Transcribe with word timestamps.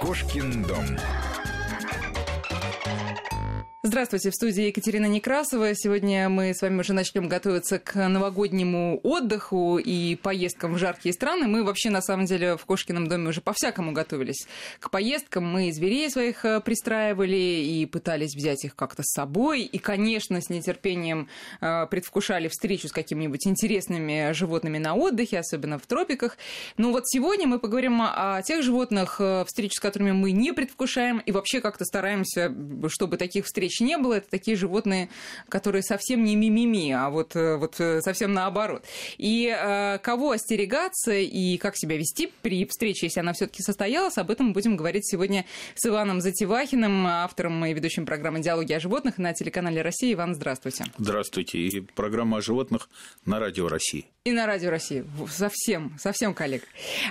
Кошкин 0.00 0.62
дом. 0.62 0.86
Здравствуйте, 3.86 4.30
в 4.30 4.34
студии 4.34 4.68
Екатерина 4.68 5.04
Некрасова. 5.04 5.74
Сегодня 5.74 6.30
мы 6.30 6.54
с 6.54 6.62
вами 6.62 6.80
уже 6.80 6.94
начнем 6.94 7.28
готовиться 7.28 7.78
к 7.78 8.08
новогоднему 8.08 8.98
отдыху 9.02 9.76
и 9.76 10.16
поездкам 10.16 10.72
в 10.72 10.78
жаркие 10.78 11.12
страны. 11.12 11.48
Мы 11.48 11.62
вообще, 11.62 11.90
на 11.90 12.00
самом 12.00 12.24
деле, 12.24 12.56
в 12.56 12.64
Кошкином 12.64 13.08
доме 13.08 13.28
уже 13.28 13.42
по-всякому 13.42 13.92
готовились 13.92 14.46
к 14.80 14.88
поездкам. 14.88 15.44
Мы 15.44 15.70
зверей 15.70 16.08
своих 16.08 16.46
э, 16.46 16.62
пристраивали 16.62 17.36
и 17.36 17.84
пытались 17.84 18.34
взять 18.34 18.64
их 18.64 18.74
как-то 18.74 19.02
с 19.02 19.12
собой. 19.12 19.64
И, 19.64 19.76
конечно, 19.76 20.40
с 20.40 20.48
нетерпением 20.48 21.28
э, 21.60 21.86
предвкушали 21.86 22.48
встречу 22.48 22.88
с 22.88 22.92
какими-нибудь 22.92 23.46
интересными 23.46 24.32
животными 24.32 24.78
на 24.78 24.94
отдыхе, 24.94 25.40
особенно 25.40 25.78
в 25.78 25.84
тропиках. 25.86 26.38
Но 26.78 26.90
вот 26.90 27.06
сегодня 27.06 27.46
мы 27.46 27.58
поговорим 27.58 28.00
о 28.00 28.40
тех 28.40 28.62
животных, 28.62 29.16
э, 29.18 29.44
встречу 29.46 29.74
с 29.74 29.80
которыми 29.80 30.12
мы 30.12 30.32
не 30.32 30.54
предвкушаем 30.54 31.18
и 31.18 31.32
вообще 31.32 31.60
как-то 31.60 31.84
стараемся, 31.84 32.50
чтобы 32.88 33.18
таких 33.18 33.44
встреч 33.44 33.73
встреч 33.74 33.80
не 33.80 33.98
было. 33.98 34.14
Это 34.14 34.28
такие 34.30 34.56
животные, 34.56 35.08
которые 35.48 35.82
совсем 35.82 36.24
не 36.24 36.36
мимими, 36.36 36.92
а 36.92 37.10
вот, 37.10 37.36
э, 37.36 37.56
вот 37.56 37.80
э, 37.80 38.00
совсем 38.00 38.32
наоборот. 38.32 38.84
И 39.18 39.54
э, 39.54 39.98
кого 39.98 40.32
остерегаться 40.32 41.12
и 41.12 41.56
как 41.58 41.76
себя 41.76 41.96
вести 41.96 42.32
при 42.42 42.64
встрече, 42.66 43.06
если 43.06 43.20
она 43.20 43.32
все-таки 43.32 43.62
состоялась, 43.62 44.18
об 44.18 44.30
этом 44.30 44.52
будем 44.52 44.76
говорить 44.76 45.06
сегодня 45.06 45.44
с 45.74 45.86
Иваном 45.86 46.20
Затевахиным, 46.20 47.06
автором 47.06 47.64
и 47.64 47.72
ведущим 47.72 48.06
программы 48.06 48.40
«Диалоги 48.40 48.72
о 48.72 48.80
животных» 48.80 49.18
на 49.18 49.32
телеканале 49.34 49.82
«Россия». 49.82 50.12
Иван, 50.14 50.34
здравствуйте. 50.34 50.84
Здравствуйте. 50.98 51.58
И 51.58 51.80
программа 51.80 52.38
о 52.38 52.40
животных 52.40 52.88
на 53.24 53.38
Радио 53.38 53.68
России. 53.68 54.06
И 54.24 54.32
на 54.32 54.46
Радио 54.46 54.70
России. 54.70 55.04
Совсем, 55.28 55.96
совсем 55.98 56.32
коллег. 56.32 56.62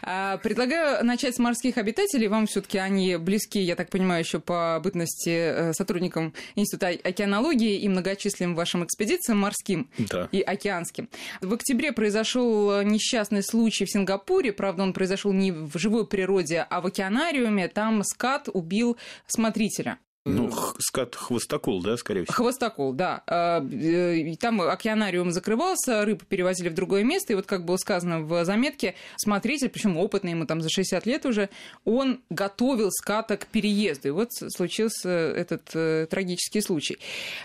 А, 0.02 0.38
предлагаю 0.38 1.06
начать 1.06 1.36
с 1.36 1.40
морских 1.40 1.78
обитателей. 1.78 2.28
Вам 2.28 2.48
все-таки 2.48 2.80
они 2.80 3.18
близки, 3.18 3.60
я 3.60 3.76
так 3.76 3.90
понимаю, 3.90 4.24
еще 4.24 4.40
по 4.40 4.80
бытности 4.84 5.30
э, 5.30 5.74
сотрудникам 5.74 6.34
Института 6.56 6.88
океанологии 6.88 7.80
и 7.80 7.90
многочисленным 7.90 8.56
вашим 8.56 8.84
экспедициям 8.84 9.40
морским 9.40 9.90
да. 9.98 10.30
и 10.32 10.42
океанским. 10.42 11.10
В 11.42 11.54
октябре 11.54 11.92
произошел 11.92 12.82
несчастный 12.82 13.44
случай 13.44 13.86
в 13.86 13.92
Сингапуре. 13.92 14.54
Правда, 14.54 14.84
он 14.84 14.94
произошел 14.94 15.34
не 15.34 15.52
в 15.52 15.78
живой 15.78 16.08
природе, 16.08 16.66
а 16.70 16.82
в 16.82 16.88
океанариуме. 16.88 17.68
Там 17.68 18.04
скат 18.04 18.50
убил 18.52 18.98
смотрителя. 19.28 19.98
Ну, 20.26 20.50
скат 20.80 21.16
хвостокол, 21.16 21.82
да, 21.82 21.98
скорее 21.98 22.24
всего? 22.24 22.34
Хвостокол, 22.34 22.94
да. 22.94 23.24
А, 23.28 23.62
э, 23.62 24.36
там 24.40 24.62
океанариум 24.62 25.32
закрывался, 25.32 26.06
рыбу 26.06 26.24
перевозили 26.24 26.70
в 26.70 26.74
другое 26.74 27.04
место, 27.04 27.34
и 27.34 27.36
вот 27.36 27.46
как 27.46 27.66
было 27.66 27.76
сказано 27.76 28.22
в 28.22 28.46
заметке, 28.46 28.96
смотритель, 29.18 29.68
причем 29.68 29.98
опытный, 29.98 30.32
ему 30.32 30.46
там 30.46 30.62
за 30.62 30.70
60 30.70 31.06
лет 31.06 31.26
уже, 31.26 31.50
он 31.84 32.22
готовил 32.30 32.90
ската 32.92 33.36
к 33.36 33.48
переезду. 33.48 34.08
И 34.08 34.12
вот 34.12 34.30
случился 34.32 35.10
этот 35.10 35.72
э, 35.74 36.08
трагический 36.10 36.62
случай. 36.62 37.00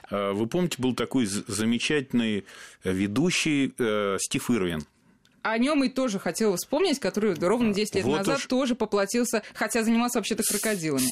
А, 0.09 0.33
вы 0.33 0.47
помните, 0.47 0.77
был 0.79 0.95
такой 0.95 1.27
замечательный 1.27 2.45
ведущий 2.85 3.75
э, 3.77 4.19
Стив 4.21 4.51
Ирвин, 4.53 4.85
о 5.43 5.59
нем 5.59 5.85
и 5.85 5.89
тоже 5.89 6.19
хотела 6.19 6.57
вспомнить, 6.57 6.99
который 6.99 7.35
ровно 7.35 7.73
10 7.73 7.95
лет 7.97 8.05
вот 8.05 8.19
назад 8.19 8.39
уж... 8.39 8.47
тоже 8.47 8.75
поплатился, 8.75 9.43
хотя 9.55 9.83
занимался 9.83 10.19
вообще-то 10.19 10.43
крокодилами. 10.43 11.07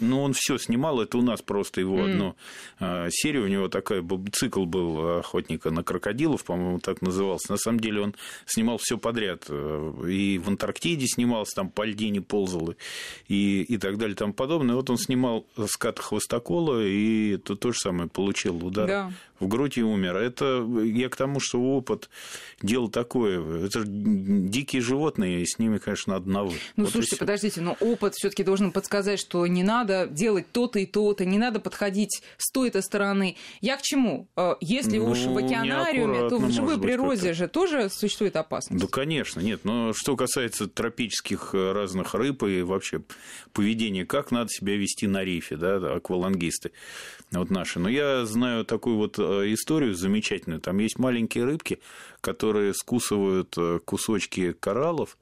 Ну, 0.00 0.22
он 0.22 0.32
все 0.34 0.58
снимал, 0.58 1.00
это 1.00 1.18
у 1.18 1.22
нас 1.22 1.42
просто 1.42 1.80
его 1.80 1.98
mm. 1.98 2.10
одну 2.10 2.36
а, 2.78 3.08
серию, 3.10 3.44
у 3.44 3.48
него 3.48 3.68
такой 3.68 4.04
цикл 4.32 4.64
был 4.64 5.18
охотника 5.18 5.70
на 5.70 5.82
крокодилов, 5.82 6.44
по-моему, 6.44 6.78
так 6.78 7.02
назывался. 7.02 7.52
На 7.52 7.58
самом 7.58 7.80
деле 7.80 8.00
он 8.00 8.14
снимал 8.46 8.78
все 8.78 8.98
подряд. 8.98 9.48
И 9.50 10.40
в 10.42 10.48
Антарктиде 10.48 11.06
снимался, 11.06 11.54
там 11.56 11.70
по 11.70 11.84
льдине 11.84 12.20
ползал, 12.20 12.74
и, 13.28 13.62
и 13.62 13.78
так 13.78 13.98
далее, 13.98 14.14
и 14.14 14.16
тому 14.16 14.32
подобное. 14.32 14.76
Вот 14.76 14.90
он 14.90 14.98
снимал 14.98 15.46
ската 15.68 16.02
хвостокола, 16.02 16.84
и 16.84 17.36
то, 17.38 17.56
то 17.56 17.72
же 17.72 17.78
самое 17.78 18.08
получил 18.08 18.64
удар 18.64 18.86
да. 18.86 19.12
В 19.42 19.48
грудь 19.48 19.76
и 19.76 19.82
умер. 19.82 20.16
Это 20.16 20.66
я 20.84 21.08
к 21.08 21.16
тому, 21.16 21.40
что 21.40 21.60
опыт 21.60 22.08
дело 22.62 22.90
такое 22.90 23.66
это 23.66 23.82
дикие 23.84 24.80
животные, 24.82 25.42
и 25.42 25.46
с 25.46 25.58
ними, 25.58 25.78
конечно, 25.78 26.14
надо 26.14 26.30
на 26.30 26.44
вы. 26.44 26.54
Ну, 26.76 26.84
вот 26.84 26.92
слушайте, 26.92 27.16
подождите, 27.16 27.60
но 27.60 27.76
опыт 27.80 28.14
все 28.14 28.30
таки 28.30 28.44
должен 28.44 28.72
подсказать, 28.72 29.18
что 29.18 29.46
не 29.46 29.62
надо 29.62 30.06
делать 30.06 30.46
то-то 30.52 30.78
и 30.78 30.86
то-то, 30.86 31.24
не 31.24 31.38
надо 31.38 31.60
подходить 31.60 32.22
с 32.38 32.50
той-то 32.50 32.82
стороны. 32.82 33.36
Я 33.60 33.76
к 33.76 33.82
чему? 33.82 34.28
Э, 34.36 34.54
если 34.60 34.98
ну, 34.98 35.10
уж 35.10 35.18
в 35.18 35.36
океанариуме, 35.36 36.28
то 36.28 36.38
в 36.38 36.50
живой 36.50 36.80
природе 36.80 37.32
же 37.32 37.48
тоже 37.48 37.88
существует 37.90 38.36
опасность. 38.36 38.80
Да, 38.80 38.88
конечно, 38.88 39.40
нет. 39.40 39.64
Но 39.64 39.92
что 39.92 40.16
касается 40.16 40.68
тропических 40.68 41.50
э, 41.54 41.72
разных 41.72 42.14
рыб 42.14 42.44
и 42.44 42.62
вообще 42.62 43.02
поведения, 43.52 44.04
как 44.04 44.30
надо 44.30 44.50
себя 44.50 44.76
вести 44.76 45.06
на 45.06 45.24
рифе, 45.24 45.56
да, 45.56 45.76
аквалангисты 45.94 46.72
вот 47.38 47.50
наши. 47.50 47.78
Но 47.78 47.88
я 47.88 48.24
знаю 48.26 48.64
такую 48.64 48.96
вот 48.96 49.18
э, 49.18 49.52
историю 49.52 49.94
замечательную. 49.94 50.60
Там 50.60 50.78
есть 50.78 50.98
маленькие 50.98 51.44
рыбки, 51.44 51.80
которые 52.20 52.74
скусывают 52.74 53.54
э, 53.56 53.80
кусочки 53.84 54.52
кораллов 54.52 55.16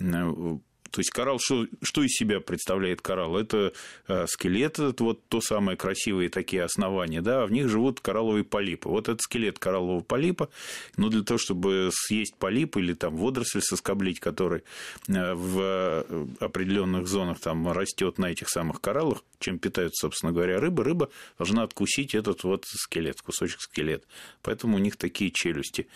э, 0.00 0.58
то 0.96 1.00
есть 1.00 1.10
коралл, 1.10 1.38
что, 1.38 1.66
что 1.82 2.02
из 2.02 2.12
себя 2.12 2.40
представляет 2.40 3.02
коралл? 3.02 3.36
Это 3.36 3.74
э, 4.08 4.26
скелет, 4.28 4.78
это 4.78 5.04
вот 5.04 5.20
то 5.28 5.42
самое 5.42 5.76
красивые 5.76 6.30
такие 6.30 6.62
основания, 6.62 7.20
да, 7.20 7.42
а 7.42 7.46
в 7.46 7.52
них 7.52 7.68
живут 7.68 8.00
коралловые 8.00 8.44
полипы. 8.44 8.88
Вот 8.88 9.10
этот 9.10 9.20
скелет 9.20 9.58
кораллового 9.58 10.00
полипа, 10.00 10.48
но 10.96 11.10
для 11.10 11.22
того, 11.22 11.36
чтобы 11.36 11.90
съесть 11.92 12.36
полип 12.36 12.78
или 12.78 12.94
там 12.94 13.14
водоросль 13.14 13.60
соскоблить, 13.60 14.20
который 14.20 14.62
э, 15.08 15.34
в 15.34 16.06
определенных 16.40 17.08
зонах 17.08 17.40
там 17.40 17.70
растет 17.70 18.16
на 18.16 18.30
этих 18.30 18.48
самых 18.48 18.80
кораллах, 18.80 19.22
чем 19.38 19.58
питаются, 19.58 20.06
собственно 20.06 20.32
говоря, 20.32 20.60
рыбы, 20.60 20.82
рыба 20.82 21.10
должна 21.36 21.62
откусить 21.62 22.14
этот 22.14 22.42
вот 22.44 22.64
скелет, 22.66 23.20
кусочек 23.20 23.60
скелет. 23.60 24.06
Поэтому 24.40 24.76
у 24.76 24.80
них 24.80 24.96
такие 24.96 25.30
челюсти 25.30 25.88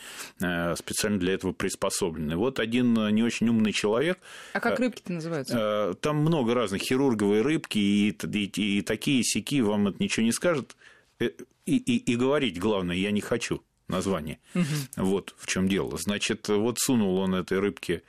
э, 0.42 0.76
специально 0.76 1.18
для 1.18 1.32
этого 1.32 1.52
приспособлены. 1.52 2.36
Вот 2.36 2.60
один 2.60 2.92
не 3.14 3.22
очень 3.22 3.48
умный 3.48 3.72
человек... 3.72 4.18
А 4.52 4.60
как 4.60 4.89
рыбки-то 4.90 5.12
называются? 5.12 5.56
Э, 5.58 5.94
там 6.00 6.16
много 6.16 6.54
разных 6.54 6.82
хирурговые 6.82 7.42
рыбки, 7.42 7.78
и, 7.78 8.10
и, 8.10 8.78
и 8.78 8.82
такие 8.82 9.22
сики 9.22 9.60
вам 9.60 9.88
это 9.88 10.02
ничего 10.02 10.24
не 10.24 10.32
скажут. 10.32 10.76
Э, 11.18 11.30
и, 11.66 11.76
и, 11.76 11.96
и 12.12 12.16
говорить, 12.16 12.58
главное, 12.58 12.96
я 12.96 13.10
не 13.10 13.20
хочу 13.20 13.62
название. 13.88 14.38
Угу. 14.54 14.64
Вот 15.04 15.34
в 15.38 15.46
чем 15.46 15.68
дело. 15.68 15.96
Значит, 15.98 16.48
вот 16.48 16.78
сунул 16.78 17.18
он 17.18 17.34
этой 17.34 17.58
рыбке 17.58 18.02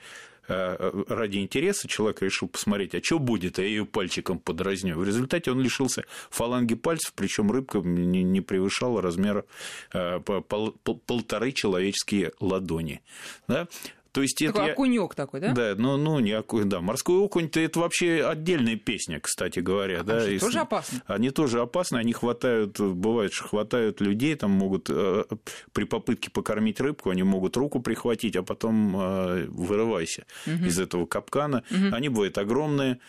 э, 0.47 1.03
ради 1.07 1.37
интереса 1.37 1.87
человек 1.87 2.21
решил 2.21 2.47
посмотреть, 2.47 2.95
а 2.95 3.03
что 3.03 3.19
будет, 3.19 3.59
а 3.59 3.61
я 3.61 3.67
ее 3.67 3.85
пальчиком 3.85 4.39
подразню. 4.39 4.97
В 4.97 5.03
результате 5.03 5.51
он 5.51 5.61
лишился 5.61 6.03
фаланги 6.29 6.75
пальцев, 6.75 7.13
причем 7.15 7.51
рыбка 7.51 7.79
не 7.79 8.41
превышала 8.41 9.01
размера 9.01 9.45
полторы 9.91 11.51
человеческие 11.51 12.31
ладони. 12.39 13.01
Да? 13.47 13.67
То 14.11 14.21
есть 14.21 14.37
такой 14.37 14.63
это 14.63 14.73
окунек 14.73 15.15
такой, 15.15 15.39
да? 15.39 15.53
Да, 15.53 15.75
ну, 15.77 15.95
ну 15.95 16.19
не 16.19 16.33
окунь, 16.33 16.67
да. 16.67 16.81
Морской 16.81 17.17
окунь 17.17 17.49
это 17.53 17.79
вообще 17.79 18.25
отдельная 18.25 18.75
песня, 18.75 19.19
кстати 19.21 19.59
говоря. 19.59 20.01
А 20.01 20.03
да, 20.03 20.17
они 20.23 20.37
тоже 20.37 20.59
опасны? 20.59 21.01
Они 21.05 21.29
тоже 21.29 21.61
опасны, 21.61 21.97
они 21.97 22.11
хватают, 22.11 22.79
бывает, 22.79 23.31
что 23.31 23.47
хватают 23.47 24.01
людей, 24.01 24.35
там 24.35 24.51
могут 24.51 24.89
э, 24.89 25.23
при 25.71 25.85
попытке 25.85 26.29
покормить 26.29 26.81
рыбку, 26.81 27.09
они 27.09 27.23
могут 27.23 27.55
руку 27.55 27.79
прихватить, 27.79 28.35
а 28.35 28.43
потом 28.43 28.95
э, 28.99 29.45
вырывайся 29.47 30.25
угу. 30.45 30.65
из 30.65 30.77
этого 30.77 31.05
капкана. 31.05 31.63
Угу. 31.71 31.95
Они 31.95 32.09
бывают 32.09 32.37
огромные. 32.37 32.99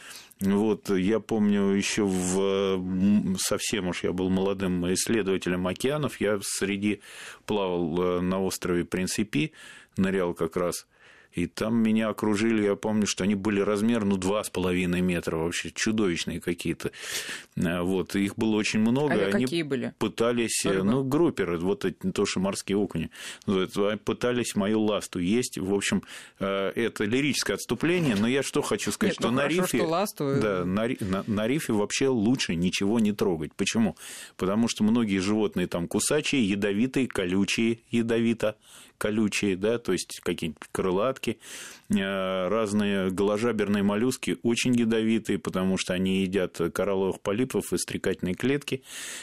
Вот, 0.40 0.90
я 0.90 1.20
помню 1.20 1.68
еще 1.70 2.04
в 2.04 3.36
совсем 3.38 3.88
уж 3.88 4.02
я 4.02 4.12
был 4.12 4.28
молодым 4.28 4.92
исследователем 4.92 5.66
океанов, 5.68 6.20
я 6.20 6.38
среди 6.42 7.00
плавал 7.46 8.18
э, 8.18 8.20
на 8.20 8.42
острове 8.42 8.84
Принципи, 8.84 9.52
нырял 9.96 10.34
как 10.34 10.56
раз 10.56 10.86
и 11.32 11.46
там 11.46 11.76
меня 11.76 12.08
окружили, 12.08 12.64
я 12.64 12.76
помню, 12.76 13.06
что 13.06 13.24
они 13.24 13.34
были 13.34 13.60
размер, 13.60 14.04
ну, 14.04 14.16
два 14.16 14.44
с 14.44 14.50
половиной 14.50 15.00
метра, 15.00 15.36
вообще 15.36 15.70
чудовищные 15.70 16.40
какие-то. 16.40 16.90
Э, 17.56 17.80
вот, 17.80 18.14
их 18.14 18.36
было 18.36 18.56
очень 18.56 18.80
много. 18.80 19.14
А 19.14 19.26
они 19.28 19.44
какие 19.44 19.62
были? 19.62 19.94
Пытались, 19.98 20.64
Рыба? 20.64 20.84
ну, 20.84 21.04
групперы, 21.04 21.58
вот 21.58 21.84
то, 22.14 22.26
что 22.26 22.40
морские 22.40 22.76
окуни, 22.76 23.10
пытались 24.04 24.54
мою 24.54 24.82
ласту 24.82 25.18
есть. 25.18 25.58
В 25.58 25.74
общем, 25.74 26.02
э, 26.38 26.72
это 26.74 27.04
лирическое 27.04 27.56
отступление, 27.56 28.16
но 28.16 28.28
я 28.28 28.42
что 28.42 28.62
хочу 28.62 28.92
сказать, 28.92 29.14
Нет, 29.14 29.20
что 29.20 29.30
ну, 29.30 29.36
на 29.36 29.42
хорошо, 29.42 29.62
рифе... 29.62 29.78
Что 29.78 29.86
ласту... 29.86 30.36
Да, 30.40 30.64
на, 30.64 30.88
на, 31.00 31.24
на 31.26 31.46
рифе 31.46 31.72
вообще 31.72 32.08
лучше 32.08 32.54
ничего 32.54 33.00
не 33.00 33.12
трогать. 33.12 33.54
Почему? 33.54 33.96
Потому 34.36 34.68
что 34.68 34.84
многие 34.84 35.18
животные 35.18 35.66
там 35.66 35.88
кусачие, 35.88 36.46
ядовитые, 36.48 37.06
колючие, 37.06 37.80
ядовито, 37.90 38.56
колючие, 39.02 39.56
да, 39.56 39.78
то 39.78 39.92
есть 39.92 40.20
какие-нибудь 40.22 40.62
крылатки, 40.70 41.21
клетки. 41.22 41.38
Э, 41.90 42.48
разные 42.48 43.10
голожаберные 43.10 43.82
моллюски 43.82 44.38
очень 44.42 44.74
ядовитые, 44.74 45.38
потому 45.38 45.76
что 45.76 45.92
они 45.92 46.22
едят 46.22 46.58
коралловых 46.72 47.20
полипов 47.20 47.72
и 47.72 47.78
стрекательные 47.78 48.34
клетки. 48.34 48.82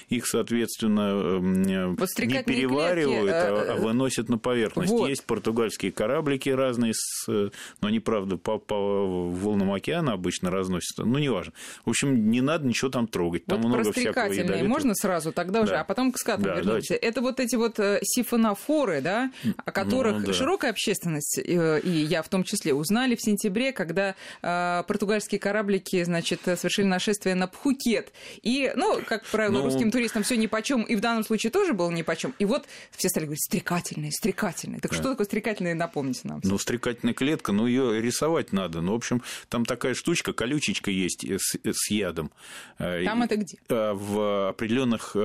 Их, 0.09 0.27
соответственно, 0.27 1.37
эм, 1.37 1.95
вот 1.95 2.09
не 2.19 2.43
переваривают, 2.43 3.31
клетки, 3.31 3.47
а, 3.47 3.73
а 3.73 3.75
выносят 3.75 4.29
на 4.29 4.37
поверхность. 4.37 4.91
Вот. 4.91 5.09
Есть 5.09 5.25
португальские 5.25 5.91
кораблики 5.91 6.49
разные, 6.49 6.93
но 7.27 7.51
они, 7.81 7.99
правда, 7.99 8.37
по, 8.37 8.59
по 8.59 9.31
волнам 9.31 9.73
океана 9.73 10.13
обычно 10.13 10.51
разносятся. 10.51 11.05
Ну, 11.05 11.17
неважно. 11.17 11.53
В 11.85 11.89
общем, 11.89 12.29
не 12.29 12.41
надо 12.41 12.67
ничего 12.67 12.91
там 12.91 13.07
трогать. 13.07 13.45
Там 13.45 13.61
вот 13.61 13.69
много 13.69 13.91
всякого 13.93 14.31
ядовитого. 14.31 14.67
можно 14.67 14.93
сразу 14.95 15.31
тогда 15.31 15.61
уже, 15.61 15.71
да. 15.71 15.81
а 15.81 15.83
потом 15.83 16.11
к 16.11 16.17
скатам 16.17 16.43
да, 16.43 16.55
вернемся. 16.55 16.95
Это 16.95 17.21
вот 17.21 17.39
эти 17.39 17.55
вот 17.55 17.79
э, 17.79 17.99
сифонофоры, 18.03 19.01
да, 19.01 19.31
о 19.57 19.71
которых 19.71 20.19
ну, 20.19 20.27
да. 20.27 20.33
широкая 20.33 20.71
общественность, 20.71 21.39
э, 21.39 21.81
и 21.89 22.05
я 22.05 22.21
в 22.21 22.29
том 22.29 22.43
числе, 22.43 22.73
узнали 22.73 23.15
в 23.15 23.21
сентябре, 23.21 23.71
когда 23.71 24.15
э, 24.41 24.83
португальские 24.87 25.39
кораблики, 25.39 26.03
значит, 26.03 26.41
совершили 26.43 26.85
нашествие 26.85 27.35
на 27.35 27.47
Пхукет. 27.47 28.11
И, 28.41 28.71
ну, 28.75 29.01
как 29.05 29.25
правило, 29.25 29.59
ну... 29.59 29.63
русским 29.65 29.91
туристам 29.91 30.23
все 30.23 30.37
нипочем, 30.37 30.83
и 30.83 30.95
в 30.95 31.01
данном 31.01 31.23
случае 31.23 31.51
тоже 31.51 31.73
было 31.73 31.91
нипочем. 31.91 32.33
И 32.39 32.45
вот 32.45 32.65
все 32.95 33.09
стали 33.09 33.25
говорить, 33.25 33.43
стрекательные, 33.43 34.11
стрекательные. 34.11 34.79
Так 34.79 34.91
да. 34.91 34.97
что 34.97 35.09
такое 35.09 35.25
стрекательные, 35.25 35.75
напомните 35.75 36.21
нам. 36.23 36.41
Ну, 36.43 36.57
стрекательная 36.57 37.13
клетка, 37.13 37.51
ну, 37.51 37.67
ее 37.67 38.01
рисовать 38.01 38.53
надо. 38.53 38.81
Ну, 38.81 38.93
в 38.93 38.95
общем, 38.95 39.21
там 39.49 39.65
такая 39.65 39.93
штучка, 39.93 40.33
колючечка 40.33 40.91
есть 40.91 41.25
с, 41.25 41.57
с 41.63 41.89
ядом. 41.89 42.31
Там 42.77 43.23
и, 43.23 43.25
это 43.25 43.35
где? 43.35 43.57
В 43.67 44.49
определенных 44.49 45.15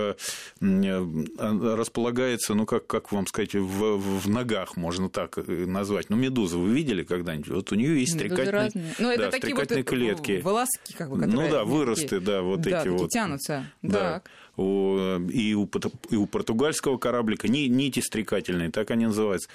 располагается, 0.60 2.54
ну, 2.54 2.66
как, 2.66 2.86
как 2.86 3.12
вам 3.12 3.26
сказать, 3.26 3.54
в, 3.54 3.96
в 3.96 4.28
ногах, 4.28 4.76
можно 4.76 5.08
так 5.08 5.36
назвать. 5.46 6.10
Ну, 6.10 6.16
медуза 6.16 6.53
вы 6.58 6.72
видели 6.72 7.02
когда-нибудь? 7.02 7.48
Вот 7.48 7.72
у 7.72 7.74
нее 7.74 8.00
есть 8.00 8.14
Медузы 8.14 8.34
стрекательные, 8.34 8.94
ну, 8.98 9.10
это 9.10 9.22
да, 9.24 9.30
такие 9.30 9.54
вот 9.54 9.68
клетки. 9.68 10.40
волоски, 10.42 10.94
как 10.96 11.10
бы. 11.10 11.26
Ну 11.26 11.48
да, 11.50 11.64
выросты, 11.64 12.20
да, 12.20 12.42
вот 12.42 12.62
да, 12.62 12.80
эти 12.80 12.88
вот. 12.88 13.10
тянутся. 13.10 13.66
Да. 13.82 13.98
Так 13.98 14.30
и 14.56 15.54
у, 15.54 15.68
и 16.10 16.16
у 16.16 16.26
португальского 16.26 16.98
кораблика, 16.98 17.48
нити 17.48 18.00
стрекательные, 18.00 18.70
так 18.70 18.90
они 18.90 19.06
называются. 19.06 19.48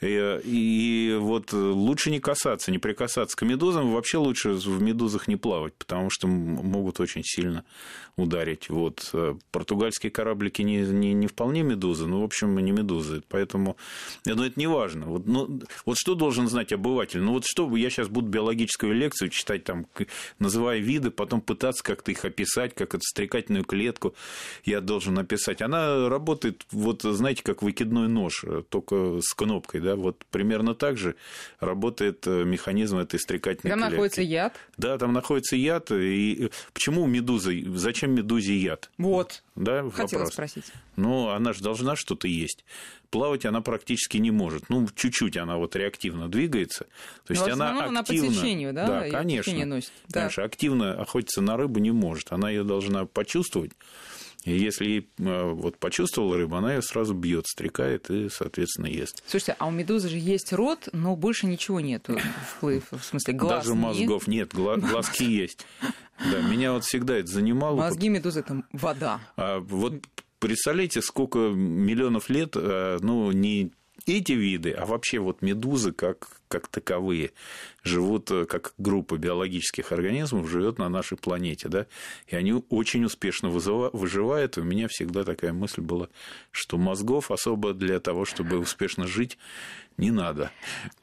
И, 0.00 0.40
и 0.44 1.16
вот 1.18 1.52
лучше 1.52 2.10
не 2.10 2.20
касаться, 2.20 2.70
не 2.70 2.78
прикасаться 2.78 3.36
к 3.36 3.42
медузам, 3.42 3.92
вообще 3.92 4.18
лучше 4.18 4.52
в 4.52 4.82
медузах 4.82 5.28
не 5.28 5.36
плавать, 5.36 5.74
потому 5.74 6.10
что 6.10 6.26
могут 6.26 7.00
очень 7.00 7.22
сильно 7.24 7.64
ударить. 8.16 8.68
Вот. 8.68 9.14
Португальские 9.50 10.10
кораблики 10.10 10.62
не, 10.62 10.78
не, 10.82 11.12
не 11.14 11.26
вполне 11.26 11.62
медузы, 11.62 12.06
но, 12.06 12.20
в 12.20 12.24
общем, 12.24 12.58
не 12.58 12.72
медузы, 12.72 13.22
поэтому 13.28 13.76
ну, 14.26 14.44
это 14.44 14.58
не 14.58 14.66
важно. 14.66 15.06
Вот, 15.06 15.26
ну, 15.26 15.62
вот 15.86 15.96
что 15.98 16.14
должен 16.14 16.48
знать 16.48 16.72
обыватель? 16.72 17.20
Ну, 17.20 17.32
вот 17.32 17.44
что 17.46 17.74
я 17.76 17.90
сейчас 17.90 18.08
буду 18.08 18.28
биологическую 18.28 18.92
лекцию 18.92 19.30
читать, 19.30 19.64
там, 19.64 19.86
называя 20.38 20.78
виды, 20.78 21.10
потом 21.10 21.40
пытаться 21.40 21.82
как-то 21.82 22.10
их 22.10 22.24
описать, 22.24 22.74
как 22.74 22.94
эту 22.94 23.02
стрекательную 23.02 23.64
клетку, 23.64 24.14
я 24.64 24.80
должен 24.80 25.14
написать. 25.14 25.62
Она 25.62 26.08
работает, 26.08 26.64
вот 26.70 27.02
знаете, 27.02 27.42
как 27.42 27.62
выкидной 27.62 28.08
нож, 28.08 28.44
только 28.68 29.20
с 29.20 29.34
кнопкой, 29.34 29.80
да, 29.80 29.96
вот 29.96 30.24
примерно 30.30 30.74
так 30.74 30.96
же 30.96 31.14
работает 31.60 32.26
э, 32.26 32.44
механизм 32.44 32.98
этой 32.98 33.18
стрекательной 33.20 33.70
Там 33.70 33.80
клетки. 33.80 33.92
находится 33.92 34.22
яд? 34.22 34.54
Да, 34.76 34.98
там 34.98 35.12
находится 35.12 35.56
яд. 35.56 35.90
И 35.90 36.50
почему 36.72 37.06
медузы, 37.06 37.64
зачем 37.74 38.14
медузе 38.14 38.56
яд? 38.56 38.90
Вот. 38.98 39.42
Да, 39.54 39.88
Хотела 39.90 40.20
вопрос. 40.20 40.32
спросить. 40.32 40.64
Ну, 40.96 41.28
она 41.28 41.52
же 41.52 41.62
должна 41.62 41.96
что-то 41.96 42.26
есть. 42.26 42.64
Плавать 43.10 43.44
она 43.44 43.60
практически 43.60 44.16
не 44.16 44.30
может. 44.30 44.70
Ну, 44.70 44.88
чуть-чуть 44.94 45.36
она 45.36 45.58
вот 45.58 45.76
реактивно 45.76 46.28
двигается. 46.28 46.86
То 47.26 47.34
есть 47.34 47.46
она 47.46 47.70
активно... 47.70 47.88
она 47.88 48.02
по 48.02 48.12
течению, 48.12 48.72
да? 48.72 48.86
Да, 48.86 49.10
конечно. 49.10 49.66
Носит. 49.66 49.92
Да. 50.08 50.20
Конечно, 50.20 50.44
активно 50.44 51.00
охотиться 51.00 51.42
на 51.42 51.56
рыбу 51.56 51.78
не 51.78 51.90
может. 51.90 52.32
Она 52.32 52.48
ее 52.48 52.64
должна 52.64 53.04
почувствовать 53.04 53.72
и 54.44 54.56
если 54.56 55.08
э, 55.18 55.52
вот 55.52 55.78
почувствовала 55.78 56.36
рыбу, 56.36 56.56
она 56.56 56.74
ее 56.74 56.82
сразу 56.82 57.14
бьет, 57.14 57.46
стрекает 57.46 58.10
и, 58.10 58.28
соответственно, 58.28 58.86
ест. 58.86 59.22
Слушайте, 59.26 59.56
а 59.58 59.66
у 59.66 59.70
медузы 59.70 60.08
же 60.08 60.18
есть 60.18 60.52
рот, 60.52 60.88
но 60.92 61.14
больше 61.14 61.46
ничего 61.46 61.80
нету 61.80 62.18
вплыв, 62.56 62.84
в 62.90 63.02
смысле 63.02 63.34
глаз 63.34 63.64
Даже 63.64 63.74
мозгов 63.74 64.26
нет, 64.26 64.52
глазки 64.54 65.24
есть. 65.24 65.66
Да, 66.30 66.40
меня 66.40 66.72
вот 66.72 66.84
всегда 66.84 67.16
это 67.16 67.28
занимало. 67.28 67.76
Мозги 67.76 68.08
медузы– 68.08 68.40
это 68.46 68.62
вода. 68.72 69.20
А 69.36 69.60
вот 69.60 69.94
представляете, 70.38 71.02
сколько 71.02 71.38
миллионов 71.38 72.28
лет, 72.28 72.52
э, 72.56 72.98
ну, 73.00 73.30
не 73.32 73.72
эти 74.06 74.32
виды, 74.32 74.72
а 74.72 74.86
вообще 74.86 75.18
вот 75.20 75.42
медузы 75.42 75.92
как, 75.92 76.40
как 76.52 76.68
таковые 76.68 77.30
живут, 77.82 78.30
э, 78.30 78.44
как 78.44 78.74
группа 78.76 79.16
биологических 79.16 79.90
организмов 79.90 80.50
живет 80.50 80.78
на 80.78 80.90
нашей 80.90 81.16
планете, 81.16 81.68
да, 81.68 81.86
и 82.26 82.36
они 82.36 82.62
очень 82.68 83.04
успешно 83.04 83.48
выживают, 83.48 84.58
у 84.58 84.62
меня 84.62 84.86
всегда 84.88 85.24
такая 85.24 85.54
мысль 85.54 85.80
была, 85.80 86.08
что 86.50 86.76
мозгов 86.76 87.30
особо 87.30 87.72
для 87.72 88.00
того, 88.00 88.26
чтобы 88.26 88.58
успешно 88.58 89.06
жить, 89.06 89.38
не 89.98 90.10
надо. 90.10 90.50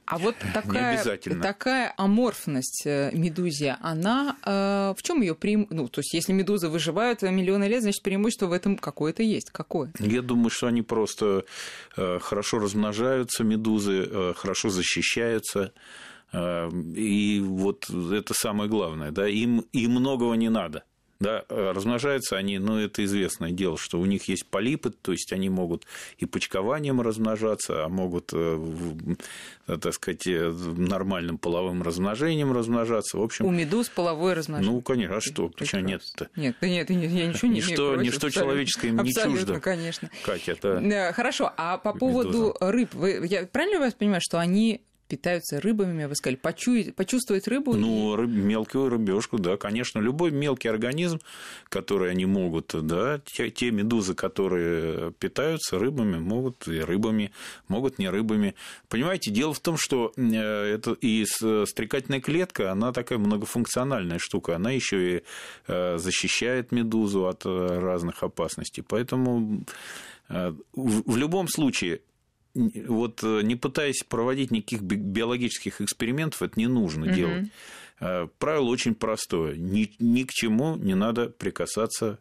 А 0.06 0.18
вот 0.18 0.36
такая, 0.54 1.04
такая 1.42 1.94
аморфность 1.96 2.84
э, 2.86 3.12
медузия, 3.14 3.78
она 3.82 4.36
э, 4.44 4.96
в 4.98 5.04
чем 5.04 5.22
ее 5.22 5.36
преимущество? 5.36 5.76
Ну, 5.76 5.88
то 5.88 6.00
есть, 6.00 6.14
если 6.16 6.34
медузы 6.34 6.68
выживают 6.68 7.22
миллионы 7.22 7.66
лет, 7.66 7.84
значит, 7.84 8.02
преимущество 8.02 8.48
в 8.48 8.52
этом 8.52 8.78
какое-то 8.78 9.22
есть. 9.22 9.52
Какое? 9.52 9.92
Я 10.00 10.24
думаю, 10.24 10.50
что 10.50 10.66
они 10.68 10.82
просто 10.82 11.46
хорошо 11.96 12.58
размножаются, 12.58 13.44
медузы, 13.44 14.34
хорошо 14.36 14.70
защищаются. 14.70 15.39
Э, 16.32 16.70
и 16.96 17.40
вот 17.40 17.90
это 17.90 18.34
самое 18.34 18.70
главное, 18.70 19.12
да, 19.12 19.28
им, 19.28 19.66
им 19.74 19.92
многого 19.92 20.34
не 20.36 20.50
надо 20.50 20.84
да, 21.20 21.44
э, 21.50 21.72
размножаются 21.72 22.38
они, 22.38 22.60
ну, 22.60 22.78
это 22.78 23.04
известное 23.04 23.52
дело, 23.52 23.78
что 23.78 24.00
у 24.00 24.06
них 24.06 24.30
есть 24.30 24.46
полипы, 24.46 24.90
то 24.90 25.12
есть 25.12 25.34
они 25.34 25.50
могут 25.50 25.86
и 26.18 26.26
почкованием 26.26 27.02
размножаться, 27.02 27.84
а 27.84 27.90
могут, 27.90 28.32
э, 28.34 28.58
так 29.66 29.94
сказать, 29.94 30.26
э, 30.28 30.50
нормальным 30.50 31.38
половым 31.38 31.84
размножением 31.84 32.54
размножаться. 32.54 33.18
В 33.18 33.22
общем, 33.22 33.46
у 33.46 33.52
медуз 33.52 33.90
половое 33.90 34.34
размножение. 34.34 34.72
Ну, 34.72 34.82
конечно, 34.82 35.18
а 35.18 35.22
что? 35.22 35.50
Почему 35.50 35.82
нет-то? 35.82 36.30
Нет, 36.38 36.56
нет, 36.62 36.90
я 36.90 37.28
ничего 37.28 37.52
не 37.52 37.56
ничто, 37.58 37.96
имею 37.96 38.12
Ничто 38.12 38.30
человеческое 38.30 38.88
им 38.90 39.04
не 39.04 39.14
чуждо. 39.14 39.60
конечно. 39.60 40.10
Катя, 40.24 40.54
это... 40.54 41.14
Хорошо, 41.14 41.52
а 41.58 41.78
по 41.78 41.94
поводу 41.94 42.56
рыб, 42.62 42.94
вы, 42.94 43.26
я 43.30 43.46
правильно 43.46 43.80
вас 43.80 43.94
понимаю, 43.94 44.22
что 44.22 44.40
они 44.40 44.82
питаются 45.10 45.60
рыбами, 45.60 46.06
вы 46.06 46.16
сказали, 46.16 46.38
почуять, 46.38 46.96
почувствовать 46.96 47.48
рыбу? 47.48 47.74
Ну, 47.74 48.14
и... 48.14 48.18
рыб, 48.18 48.30
мелкую 48.30 48.90
рыбешку, 48.90 49.40
да, 49.40 49.58
конечно, 49.58 50.00
любой 50.00 50.32
мелкий 50.32 50.70
организм, 50.70 51.20
который 51.68 52.12
они 52.12 52.26
могут, 52.26 52.74
да, 52.86 53.20
те, 53.26 53.50
те 53.50 53.72
медузы, 53.72 54.14
которые 54.14 55.12
питаются 55.14 55.80
рыбами, 55.80 56.18
могут 56.20 56.68
и 56.68 56.80
рыбами, 56.80 57.32
могут 57.68 57.98
не 57.98 58.10
рыбами. 58.10 58.54
Понимаете, 58.88 59.32
дело 59.32 59.54
в 59.54 59.60
том, 59.60 59.78
что 59.78 60.14
э, 60.16 60.24
это 60.24 60.94
и 60.94 61.26
стрекательная 61.26 62.22
клетка, 62.22 62.72
она 62.72 62.94
такая 62.94 63.18
многофункциональная 63.18 64.20
штука, 64.20 64.56
она 64.56 64.72
еще 64.72 65.18
и 65.18 65.24
э, 65.68 65.98
защищает 65.98 66.72
медузу 66.72 67.28
от 67.28 67.46
э, 67.46 67.80
разных 67.80 68.22
опасностей, 68.24 68.84
поэтому 68.88 69.66
в 70.76 71.18
любом 71.18 71.48
случае 71.48 72.02
вот 72.56 73.24
э, 73.24 73.42
не 73.44 73.56
пытаясь 73.56 74.04
проводить 74.04 74.52
никаких 74.52 74.82
биологических 74.82 75.82
экспериментов, 75.82 76.42
это 76.42 76.60
не 76.60 76.68
нужно 76.68 77.08
угу. 77.08 77.16
делать. 77.16 77.48
Э, 78.00 78.28
правило 78.38 78.66
очень 78.66 78.96
простое. 78.96 79.56
Ни, 79.56 79.94
ни 80.00 80.24
к 80.24 80.32
чему 80.32 80.76
не 80.76 80.96
надо 80.96 81.30
прикасаться 81.30 82.20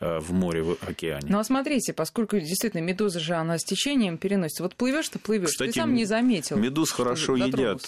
э, 0.00 0.18
в 0.18 0.32
море, 0.32 0.62
в 0.62 0.76
океане. 0.86 1.26
Ну 1.28 1.38
а 1.38 1.44
смотрите, 1.44 1.92
поскольку 1.92 2.38
действительно 2.38 2.82
медуза 2.82 3.20
же 3.20 3.34
она 3.34 3.58
с 3.58 3.64
течением 3.64 4.18
переносится. 4.18 4.62
Вот 4.62 4.76
плывешь 4.76 5.08
ты 5.08 5.18
плывешь, 5.18 5.56
ты 5.56 5.72
сам 5.72 5.94
не 5.94 6.04
заметил. 6.04 6.56
Медуз 6.56 6.90
хорошо 6.90 7.36
едят. 7.36 7.86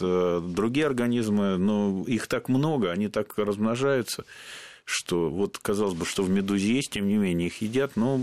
Другие 0.54 0.86
организмы, 0.86 1.58
ну, 1.58 2.04
их 2.04 2.26
так 2.26 2.48
много, 2.48 2.90
они 2.90 3.08
так 3.08 3.36
размножаются, 3.36 4.24
что 4.84 5.28
вот 5.28 5.58
казалось 5.58 5.94
бы, 5.94 6.06
что 6.06 6.22
в 6.22 6.30
медузе 6.30 6.74
есть, 6.74 6.92
тем 6.92 7.06
не 7.06 7.16
менее 7.16 7.48
их 7.48 7.60
едят, 7.60 7.96
но 7.96 8.22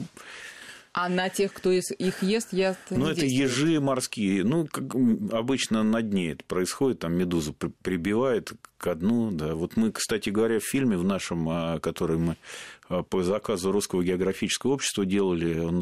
а 0.91 1.07
на 1.07 1.29
тех, 1.29 1.53
кто 1.53 1.71
их 1.71 2.23
ест, 2.23 2.49
я 2.51 2.75
Ну, 2.89 3.07
это 3.07 3.25
ежи 3.25 3.79
морские. 3.79 4.43
Ну, 4.43 4.67
как 4.67 4.95
обычно 5.31 5.83
на 5.83 6.01
дне 6.01 6.31
это 6.31 6.43
происходит, 6.45 6.99
там 6.99 7.13
медуза 7.13 7.53
прибивает 7.53 8.51
ко 8.77 8.95
дну, 8.95 9.29
да. 9.31 9.55
Вот 9.55 9.77
мы, 9.77 9.91
кстати 9.91 10.29
говоря, 10.29 10.59
в 10.59 10.63
фильме 10.63 10.97
в 10.97 11.03
нашем, 11.03 11.47
а, 11.49 11.79
который 11.79 12.17
мы 12.17 12.37
по 13.09 13.23
заказу 13.23 13.71
Русского 13.71 14.03
географического 14.03 14.71
общества 14.71 15.05
делали, 15.05 15.59
он 15.59 15.79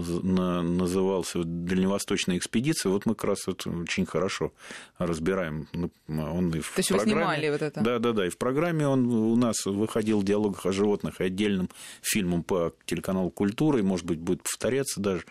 назывался 0.78 1.42
«Дальневосточная 1.44 2.38
экспедиция». 2.38 2.90
Вот 2.90 3.06
мы 3.06 3.16
как 3.16 3.24
раз 3.30 3.48
это 3.48 3.70
очень 3.70 4.06
хорошо 4.06 4.52
разбираем. 4.98 5.70
Ну, 5.72 5.90
он 6.08 6.54
и 6.54 6.60
в 6.60 6.74
То 6.74 6.80
есть 6.80 6.90
программе... 6.90 7.14
вы 7.14 7.22
снимали 7.22 7.50
вот 7.50 7.62
это? 7.62 7.82
Да, 7.82 8.00
да, 8.00 8.12
да. 8.12 8.28
И 8.28 8.30
в 8.30 8.38
программе 8.38 8.86
он 8.88 9.08
у 9.08 9.36
нас 9.38 9.66
выходил 9.66 10.20
в 10.20 10.26
диалогах 10.26 10.66
о 10.66 10.74
животных 10.74 11.22
и 11.22 11.24
отдельным 11.24 11.70
фильмом 12.02 12.44
по 12.44 12.74
телеканалу 12.86 13.30
«Культура», 13.30 13.80
и, 13.80 13.84
может 13.84 14.06
быть, 14.06 14.20
будет 14.20 14.44
повторяться 14.44 15.00
даже. 15.00 15.24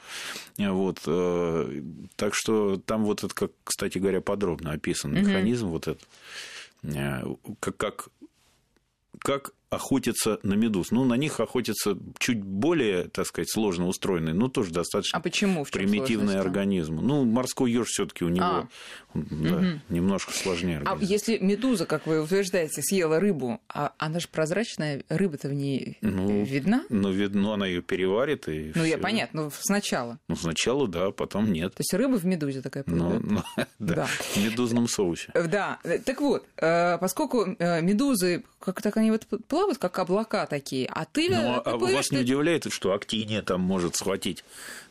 Вот. 0.56 1.00
Э, 1.06 1.83
так 2.16 2.35
что 2.35 2.78
там 2.78 3.04
вот 3.04 3.23
это, 3.23 3.35
как, 3.35 3.52
кстати 3.64 3.99
говоря, 3.99 4.23
подробно 4.23 4.73
описан 4.73 5.12
механизм 5.12 5.66
угу. 5.66 5.73
вот 5.75 5.88
этот 5.88 6.09
э, 6.85 7.23
как, 7.61 7.76
как, 7.76 8.09
как 9.18 9.52
охотятся 9.70 10.38
на 10.42 10.54
медуз. 10.54 10.90
Ну, 10.90 11.04
на 11.04 11.14
них 11.14 11.40
охотятся 11.40 11.96
чуть 12.18 12.42
более, 12.42 13.08
так 13.08 13.26
сказать, 13.26 13.50
сложно 13.50 13.88
устроенные, 13.88 14.35
но 14.35 14.49
тоже 14.49 14.73
достаточно 14.73 15.18
а 15.18 15.23
почему? 15.23 15.64
примитивный 15.64 16.38
организм. 16.38 16.96
Ну, 17.02 17.25
морской 17.25 17.73
еж 17.73 17.88
все-таки 17.88 18.25
у 18.25 18.28
него 18.28 18.44
а. 18.44 18.68
да, 19.14 19.56
угу. 19.56 19.66
немножко 19.88 20.32
сложнее. 20.32 20.82
А 20.85 20.96
если 21.00 21.38
медуза, 21.38 21.87
как 21.87 22.06
вы 22.06 22.23
утверждаете, 22.23 22.82
съела 22.82 23.18
рыбу, 23.18 23.61
а 23.68 23.92
она 23.99 24.20
же 24.20 24.28
прозрачная, 24.28 25.02
рыба-то 25.08 25.49
в 25.49 25.52
ней 25.52 25.99
ну, 26.00 26.44
видна? 26.44 26.85
Ну, 26.88 27.11
видно, 27.11 27.40
ну, 27.42 27.52
она 27.52 27.66
ее 27.66 27.82
переварит 27.82 28.49
и. 28.49 28.73
Ну, 28.75 28.85
я 28.85 28.99
понятно, 28.99 29.44
но 29.44 29.50
сначала. 29.50 30.18
Ну, 30.28 30.37
сначала, 30.37 30.87
да, 30.87 31.11
потом 31.11 31.52
нет. 31.52 31.75
То 31.75 31.80
есть 31.80 31.92
рыба 31.92 32.16
в 32.16 32.25
медузе 32.25 32.62
такая 32.62 32.85
ну, 32.87 33.20
ну, 33.20 33.42
да, 33.56 33.94
да, 33.94 34.06
в 34.06 34.37
медузном 34.37 34.88
соусе. 34.88 35.30
Да. 35.35 35.78
Так 36.04 36.20
вот, 36.20 36.46
э, 36.56 36.99
поскольку 36.99 37.56
э, 37.58 37.82
медузы, 37.82 38.44
как 38.61 38.80
так 38.80 38.96
они 38.96 39.11
вот 39.11 39.26
плавают, 39.57 39.79
как 39.79 39.99
облака 39.99 40.47
такие. 40.47 40.87
А 40.87 41.07
ты... 41.07 41.31
Ну, 41.31 41.63
ты 41.65 41.71
а 41.71 41.77
вас 41.79 42.11
не 42.11 42.19
удивляет, 42.19 42.71
что 42.71 42.93
актиния 42.93 43.41
там 43.41 43.63
может 43.63 43.97
схватить 43.97 44.45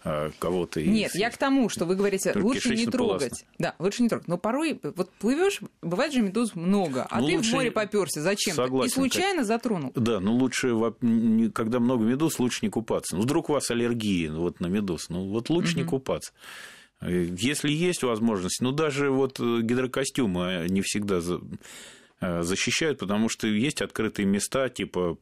а, 0.03 0.31
кого-то? 0.39 0.81
Нет, 0.81 1.13
из... 1.13 1.19
я 1.19 1.29
к 1.29 1.37
тому, 1.37 1.69
что 1.69 1.85
вы 1.85 1.95
говорите, 1.95 2.33
лучше 2.35 2.75
не 2.75 2.87
трогать. 2.87 3.45
Да, 3.59 3.75
лучше 3.77 4.01
не 4.01 4.09
трогать. 4.09 4.27
Но 4.27 4.39
порой, 4.39 4.79
вот 4.81 5.11
плывешь, 5.19 5.59
бывает 5.83 6.13
же 6.13 6.21
медуз 6.21 6.55
много, 6.55 7.05
а 7.11 7.21
ну, 7.21 7.27
ты 7.27 7.37
лучше... 7.37 7.51
в 7.51 7.53
море 7.53 7.71
поперся 7.71 8.21
зачем 8.21 8.55
Согласен, 8.55 8.91
И 8.91 8.93
случайно 8.95 9.37
как... 9.37 9.45
затронул. 9.45 9.91
Да, 9.93 10.19
ну 10.19 10.33
лучше, 10.33 10.73
когда 11.53 11.79
много 11.79 12.03
медуз, 12.03 12.39
лучше 12.39 12.59
не 12.63 12.69
купаться. 12.69 13.15
Ну, 13.15 13.21
вдруг 13.21 13.51
у 13.51 13.53
вас 13.53 13.69
аллергия 13.69 14.31
вот 14.31 14.61
на 14.61 14.65
медуз, 14.65 15.09
ну 15.09 15.29
вот 15.29 15.49
лучше 15.51 15.73
угу. 15.73 15.81
не 15.81 15.85
купаться. 15.85 16.31
Если 17.01 17.69
есть 17.69 18.01
возможность, 18.01 18.61
ну 18.61 18.71
даже 18.71 19.11
вот 19.11 19.39
э, 19.39 19.61
гидрокостюмы 19.61 20.65
не 20.69 20.81
всегда 20.81 21.19
Э, 21.19 21.39
защищают, 22.21 22.99
потому 22.99 23.29
что 23.29 23.47
есть 23.47 23.81
открытые 23.81 24.25
места 24.25 24.69
типа 24.69 25.17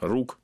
рук, 0.00 0.38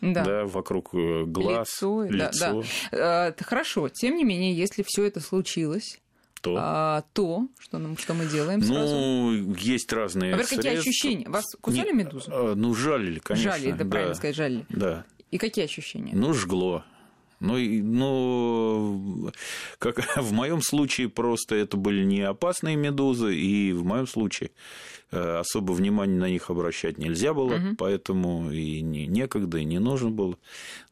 да. 0.00 0.24
Да, 0.24 0.44
вокруг 0.44 0.94
э, 0.94 1.24
глаз, 1.24 1.68
лицо. 1.68 2.04
лицо. 2.04 2.62
Да, 2.90 2.90
да. 2.92 3.28
Э, 3.28 3.44
хорошо. 3.44 3.88
Тем 3.88 4.16
не 4.16 4.24
менее, 4.24 4.54
если 4.54 4.84
все 4.86 5.04
это 5.04 5.20
случилось, 5.20 6.00
то, 6.42 6.56
а, 6.58 7.04
то 7.12 7.48
что, 7.58 7.78
нам, 7.78 7.96
что 7.96 8.14
мы 8.14 8.26
делаем 8.26 8.62
сразу? 8.62 8.94
Ну, 8.94 9.54
есть 9.54 9.92
разные 9.92 10.32
Например, 10.32 10.46
средства. 10.46 10.70
какие 10.70 10.78
ощущения? 10.78 11.28
Вас 11.28 11.44
кусали 11.60 11.88
Не, 11.88 12.04
медузу? 12.04 12.30
Ну, 12.30 12.74
жалили, 12.74 13.18
конечно. 13.18 13.52
Жалили, 13.52 13.74
это 13.74 13.84
да. 13.84 13.90
правильно 13.90 14.14
сказать, 14.14 14.36
жалили. 14.36 14.66
Да. 14.68 15.04
И 15.30 15.38
какие 15.38 15.64
ощущения? 15.64 16.12
Ну, 16.14 16.32
жгло. 16.34 16.84
Ну, 17.38 17.58
ну, 17.58 19.32
как 19.78 19.98
в 20.16 20.32
моем 20.32 20.62
случае 20.62 21.08
просто 21.08 21.54
это 21.56 21.76
были 21.76 22.04
не 22.04 22.22
опасные 22.22 22.76
медузы, 22.76 23.36
и 23.36 23.72
в 23.72 23.84
моем 23.84 24.06
случае 24.06 24.50
Э, 25.12 25.38
особо 25.38 25.70
внимания 25.70 26.18
на 26.18 26.28
них 26.28 26.50
обращать 26.50 26.98
нельзя 26.98 27.32
было, 27.32 27.54
угу. 27.54 27.76
поэтому 27.78 28.50
и 28.50 28.80
не, 28.80 29.06
некогда, 29.06 29.58
и 29.58 29.64
не 29.64 29.78
нужно 29.78 30.10
было. 30.10 30.36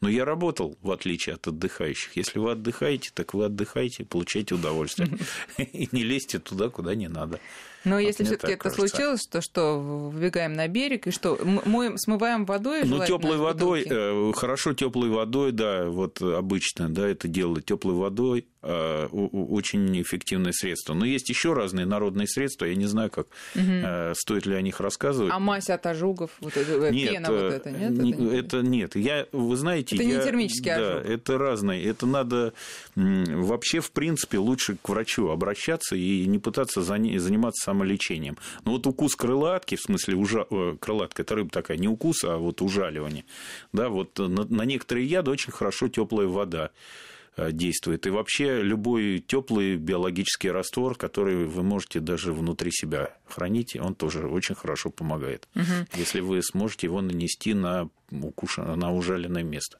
Но 0.00 0.08
я 0.08 0.24
работал, 0.24 0.78
в 0.82 0.92
отличие 0.92 1.34
от 1.34 1.48
отдыхающих. 1.48 2.14
Если 2.16 2.38
вы 2.38 2.52
отдыхаете, 2.52 3.10
так 3.12 3.34
вы 3.34 3.46
отдыхайте, 3.46 4.04
получайте 4.04 4.54
удовольствие. 4.54 5.08
И 5.58 5.88
не 5.90 6.04
лезьте 6.04 6.38
туда, 6.38 6.68
куда 6.68 6.94
не 6.94 7.08
надо. 7.08 7.40
Но 7.84 7.96
вот 7.96 8.00
если 8.00 8.24
все-таки 8.24 8.54
это 8.54 8.64
кажется. 8.64 8.88
случилось, 8.88 9.26
то 9.26 9.40
что 9.40 9.78
выбегаем 9.78 10.54
на 10.54 10.68
берег 10.68 11.06
и 11.06 11.10
что 11.10 11.38
моем, 11.42 11.98
смываем 11.98 12.44
водой? 12.44 12.82
Ну 12.84 13.04
теплой 13.04 13.36
водой, 13.36 13.84
э, 13.88 14.32
хорошо 14.34 14.74
теплой 14.74 15.10
водой, 15.10 15.52
да, 15.52 15.86
вот 15.86 16.20
обычно, 16.20 16.88
да, 16.88 17.06
это 17.06 17.28
делать 17.28 17.66
теплой 17.66 17.94
водой 17.94 18.46
очень 18.64 20.00
эффективное 20.00 20.52
средство. 20.52 20.94
Но 20.94 21.04
есть 21.04 21.28
еще 21.28 21.52
разные 21.52 21.86
народные 21.86 22.26
средства, 22.26 22.64
я 22.64 22.74
не 22.74 22.86
знаю, 22.86 23.10
как 23.10 23.26
угу. 23.54 24.14
стоит 24.14 24.46
ли 24.46 24.54
о 24.54 24.60
них 24.62 24.80
рассказывать. 24.80 25.32
А 25.32 25.38
мазь 25.38 25.70
от 25.70 25.84
ожогов, 25.86 26.30
вот 26.40 26.56
это, 26.56 26.90
нет, 26.90 27.10
пена 27.12 27.30
вот 27.30 27.52
это, 27.52 27.70
нет? 27.70 28.14
Это, 28.14 28.34
это 28.34 28.62
нет. 28.62 28.96
Я, 28.96 29.26
вы 29.32 29.56
знаете, 29.56 29.96
это 29.96 30.04
я, 30.04 30.18
не 30.18 30.24
термический 30.24 30.70
да, 30.70 30.98
ожог. 30.98 31.10
это 31.10 31.38
разные. 31.38 31.84
Это 31.84 32.06
надо 32.06 32.52
вообще 32.94 33.80
в 33.80 33.90
принципе 33.90 34.38
лучше 34.38 34.76
к 34.80 34.88
врачу 34.88 35.28
обращаться 35.28 35.96
и 35.96 36.26
не 36.26 36.38
пытаться 36.38 36.82
заниматься 36.82 37.64
самолечением. 37.64 38.36
Но 38.64 38.72
вот 38.72 38.86
укус 38.86 39.14
крылатки, 39.16 39.76
в 39.76 39.80
смысле 39.80 40.14
ужа... 40.14 40.46
крылатка, 40.80 41.22
это 41.22 41.34
рыба 41.34 41.50
такая, 41.50 41.76
не 41.76 41.88
укус, 41.88 42.24
а 42.24 42.36
вот 42.38 42.62
ужаливание. 42.62 43.24
Да, 43.72 43.88
вот 43.88 44.18
на, 44.18 44.44
на 44.44 44.62
некоторые 44.62 45.06
яды 45.06 45.30
очень 45.30 45.52
хорошо 45.52 45.88
теплая 45.88 46.26
вода 46.26 46.66
э, 46.66 47.13
действует. 47.36 48.06
И 48.06 48.10
вообще 48.10 48.62
любой 48.62 49.24
теплый 49.26 49.76
биологический 49.76 50.50
раствор, 50.50 50.96
который 50.96 51.46
вы 51.46 51.62
можете 51.62 52.00
даже 52.00 52.32
внутри 52.32 52.70
себя 52.70 53.10
хранить, 53.26 53.76
он 53.76 53.94
тоже 53.94 54.26
очень 54.26 54.54
хорошо 54.54 54.90
помогает, 54.90 55.48
угу. 55.54 55.64
если 55.94 56.20
вы 56.20 56.42
сможете 56.42 56.86
его 56.86 57.00
нанести 57.00 57.54
на, 57.54 57.88
укуш... 58.10 58.58
на 58.58 58.92
ужаленное 58.92 59.42
место. 59.42 59.78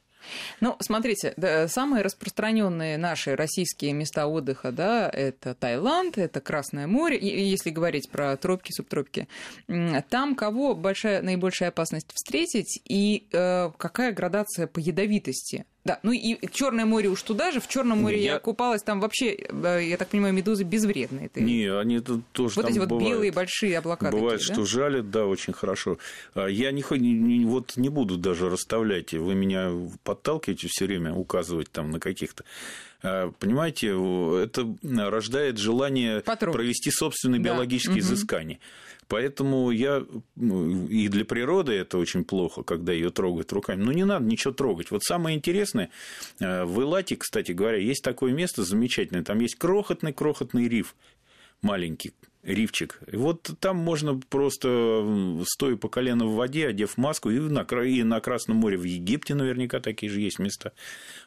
Ну, 0.61 0.75
смотрите, 0.79 1.33
да, 1.37 1.67
самые 1.67 2.03
распространенные 2.03 2.97
наши 2.97 3.35
российские 3.35 3.93
места 3.93 4.27
отдыха, 4.27 4.71
да, 4.71 5.09
это 5.09 5.53
Таиланд, 5.53 6.17
это 6.17 6.41
Красное 6.41 6.87
море, 6.87 7.17
и, 7.17 7.47
если 7.47 7.69
говорить 7.69 8.09
про 8.09 8.35
тропики, 8.37 8.71
субтропики, 8.71 9.27
там 10.09 10.35
кого 10.35 10.75
большая, 10.75 11.21
наибольшая 11.21 11.69
опасность 11.69 12.11
встретить 12.13 12.81
и 12.85 13.27
э, 13.31 13.71
какая 13.77 14.11
градация 14.13 14.67
по 14.67 14.79
ядовитости? 14.79 15.65
Да, 15.85 15.99
ну 16.01 16.11
и 16.11 16.35
Черное 16.51 16.85
море 16.85 17.09
уж 17.09 17.21
туда 17.21 17.51
же. 17.51 17.61
В 17.61 17.67
Черном 17.67 18.01
море 18.01 18.17
я, 18.23 18.33
я 18.33 18.39
купалась, 18.39 18.81
там 18.81 18.99
вообще, 18.99 19.35
э, 19.35 19.81
я 19.83 19.97
так 19.97 20.07
понимаю, 20.07 20.33
медузы 20.33 20.63
безвредные. 20.63 21.27
Это... 21.27 21.41
Не, 21.41 21.67
они 21.67 21.99
тут 21.99 22.27
тоже 22.31 22.55
Вот 22.55 22.67
эти 22.67 22.79
вот 22.79 22.89
бывают. 22.89 23.07
белые 23.07 23.31
большие 23.31 23.77
облака. 23.77 24.09
Бывает, 24.09 24.39
такие, 24.39 24.53
что 24.53 24.61
да? 24.63 24.67
жалят, 24.67 25.11
да, 25.11 25.27
очень 25.27 25.53
хорошо. 25.53 25.99
А 26.33 26.47
я 26.47 26.71
не, 26.71 26.83
не, 26.97 27.45
вот 27.45 27.77
не 27.77 27.89
буду 27.89 28.17
даже 28.17 28.49
расставлять. 28.49 29.13
Вы 29.13 29.35
меня 29.35 29.71
подталкиваете 30.03 30.67
все 30.71 30.85
время 30.85 31.13
указывать 31.13 31.71
там 31.71 31.91
на 31.91 31.99
каких-то 31.99 32.43
а, 33.03 33.31
Понимаете, 33.39 33.89
это 34.43 34.75
рождает 35.09 35.59
желание 35.59 36.21
Потрогать. 36.21 36.55
провести 36.55 36.89
собственные 36.89 37.41
да. 37.41 37.49
биологические 37.49 37.97
угу. 37.97 38.01
изыскания. 38.01 38.59
Поэтому 39.07 39.71
я 39.71 40.05
ну, 40.35 40.87
и 40.87 41.07
для 41.07 41.25
природы 41.25 41.73
это 41.73 41.97
очень 41.97 42.23
плохо, 42.23 42.63
когда 42.63 42.91
ее 42.91 43.09
трогают 43.09 43.51
руками. 43.53 43.83
Но 43.83 43.91
не 43.91 44.03
надо 44.03 44.25
ничего 44.25 44.53
трогать. 44.53 44.91
Вот 44.91 45.03
самое 45.03 45.37
интересное, 45.37 45.89
э, 46.39 46.65
в 46.65 46.81
Элате, 46.81 47.15
кстати 47.15 47.51
говоря, 47.51 47.77
есть 47.77 48.03
такое 48.03 48.33
место 48.33 48.63
замечательное. 48.63 49.23
Там 49.23 49.39
есть 49.39 49.55
крохотный-крохотный 49.55 50.67
риф, 50.67 50.95
маленький 51.61 52.13
рифчик. 52.45 52.99
Вот 53.11 53.49
там 53.59 53.77
можно 53.77 54.19
просто, 54.29 55.43
стоя 55.47 55.75
по 55.75 55.89
колено 55.89 56.25
в 56.25 56.35
воде, 56.35 56.67
одев 56.67 56.97
маску, 56.97 57.31
и 57.31 57.39
на, 57.39 57.61
и 57.61 58.03
на 58.03 58.19
Красном 58.21 58.57
море 58.57 58.77
в 58.77 58.83
Египте 58.83 59.33
наверняка 59.33 59.79
такие 59.79 60.11
же 60.11 60.21
есть 60.21 60.39
места. 60.39 60.73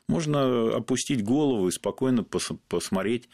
Можно 0.06 0.76
опустить 0.76 1.24
голову 1.24 1.68
и 1.68 1.72
спокойно 1.72 2.24
посмотреть, 2.68 3.28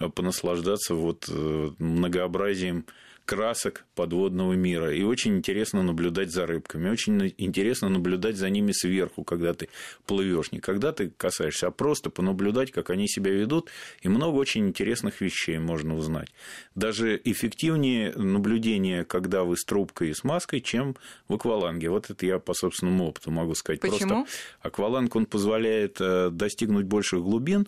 э, 0.00 0.08
понаслаждаться 0.08 0.94
вот 0.94 1.26
э, 1.28 1.70
многообразием 1.78 2.86
красок 3.26 3.84
подводного 3.94 4.54
мира. 4.54 4.94
И 4.94 5.02
очень 5.02 5.36
интересно 5.36 5.82
наблюдать 5.82 6.30
за 6.30 6.46
рыбками. 6.46 6.88
Очень 6.88 7.34
интересно 7.36 7.88
наблюдать 7.88 8.36
за 8.36 8.48
ними 8.48 8.72
сверху, 8.72 9.24
когда 9.24 9.52
ты 9.52 9.68
плывешь. 10.06 10.52
Не 10.52 10.60
когда 10.60 10.92
ты 10.92 11.10
касаешься, 11.10 11.66
а 11.66 11.70
просто 11.70 12.08
понаблюдать, 12.08 12.70
как 12.70 12.90
они 12.90 13.08
себя 13.08 13.32
ведут. 13.32 13.68
И 14.00 14.08
много 14.08 14.36
очень 14.36 14.68
интересных 14.68 15.20
вещей 15.20 15.58
можно 15.58 15.96
узнать. 15.96 16.28
Даже 16.74 17.20
эффективнее 17.24 18.12
наблюдение, 18.12 19.04
когда 19.04 19.42
вы 19.42 19.56
с 19.56 19.64
трубкой 19.64 20.10
и 20.10 20.14
с 20.14 20.22
маской, 20.22 20.60
чем 20.60 20.96
в 21.28 21.34
акваланге. 21.34 21.90
Вот 21.90 22.08
это 22.08 22.24
я 22.24 22.38
по 22.38 22.54
собственному 22.54 23.08
опыту 23.08 23.32
могу 23.32 23.54
сказать. 23.54 23.80
Почему? 23.80 24.24
Просто 24.24 24.26
акваланг, 24.60 25.14
он 25.16 25.26
позволяет 25.26 25.96
э, 26.00 26.30
достигнуть 26.30 26.86
больших 26.86 27.22
глубин, 27.22 27.66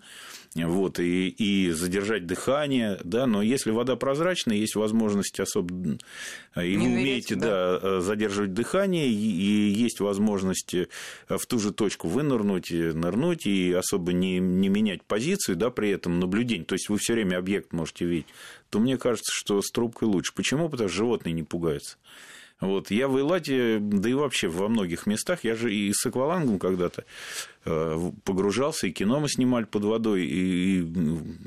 вот, 0.55 0.99
и, 0.99 1.29
и 1.29 1.71
задержать 1.71 2.27
дыхание, 2.27 2.99
да, 3.05 3.27
но 3.27 3.43
если 3.43 3.71
вода 3.71 3.97
прозрачная, 3.97 4.57
есть 4.57 4.77
возможность 4.77 5.39
особо 5.49 5.99
и 6.57 6.77
вы 6.77 6.85
умеете 6.85 7.35
да. 7.37 7.79
Да, 7.79 8.01
задерживать 8.01 8.53
дыхание, 8.53 9.09
и 9.09 9.71
есть 9.71 10.01
возможность 10.01 10.75
в 11.29 11.47
ту 11.47 11.59
же 11.59 11.73
точку 11.73 12.09
вынырнуть, 12.09 12.71
нырнуть, 12.71 13.47
и 13.47 13.73
особо 13.73 14.13
не, 14.13 14.39
не 14.39 14.69
менять 14.69 15.03
позицию, 15.03 15.57
да, 15.57 15.71
при 15.71 15.91
этом 15.91 16.21
наблюдение. 16.21 16.65
То 16.65 16.75
есть 16.75 16.89
вы 16.89 16.99
все 16.99 17.15
время 17.15 17.39
объект 17.39 17.73
можете 17.73 18.05
видеть. 18.05 18.27
То 18.71 18.79
мне 18.79 18.99
кажется, 18.99 19.33
что 19.33 19.63
с 19.63 19.71
трубкой 19.71 20.09
лучше. 20.09 20.33
Почему? 20.35 20.69
Потому 20.69 20.89
что 20.89 20.97
животные 20.97 21.33
не 21.33 21.43
пугаются. 21.43 21.97
Вот. 22.61 22.91
Я 22.91 23.07
в 23.07 23.17
Эйлате, 23.17 23.79
да 23.81 24.09
и 24.09 24.15
вообще 24.15 24.49
во 24.49 24.69
многих 24.69 25.07
местах, 25.07 25.45
я 25.45 25.55
же 25.55 25.73
и 25.73 25.93
с 25.93 26.05
аквалангом 26.05 26.59
когда-то 26.59 27.05
э, 27.65 28.11
погружался, 28.25 28.89
и 28.89 28.91
кино 28.91 29.21
мы 29.21 29.29
снимали 29.29 29.65
под 29.65 29.85
водой, 29.85 30.27
и 30.27 30.81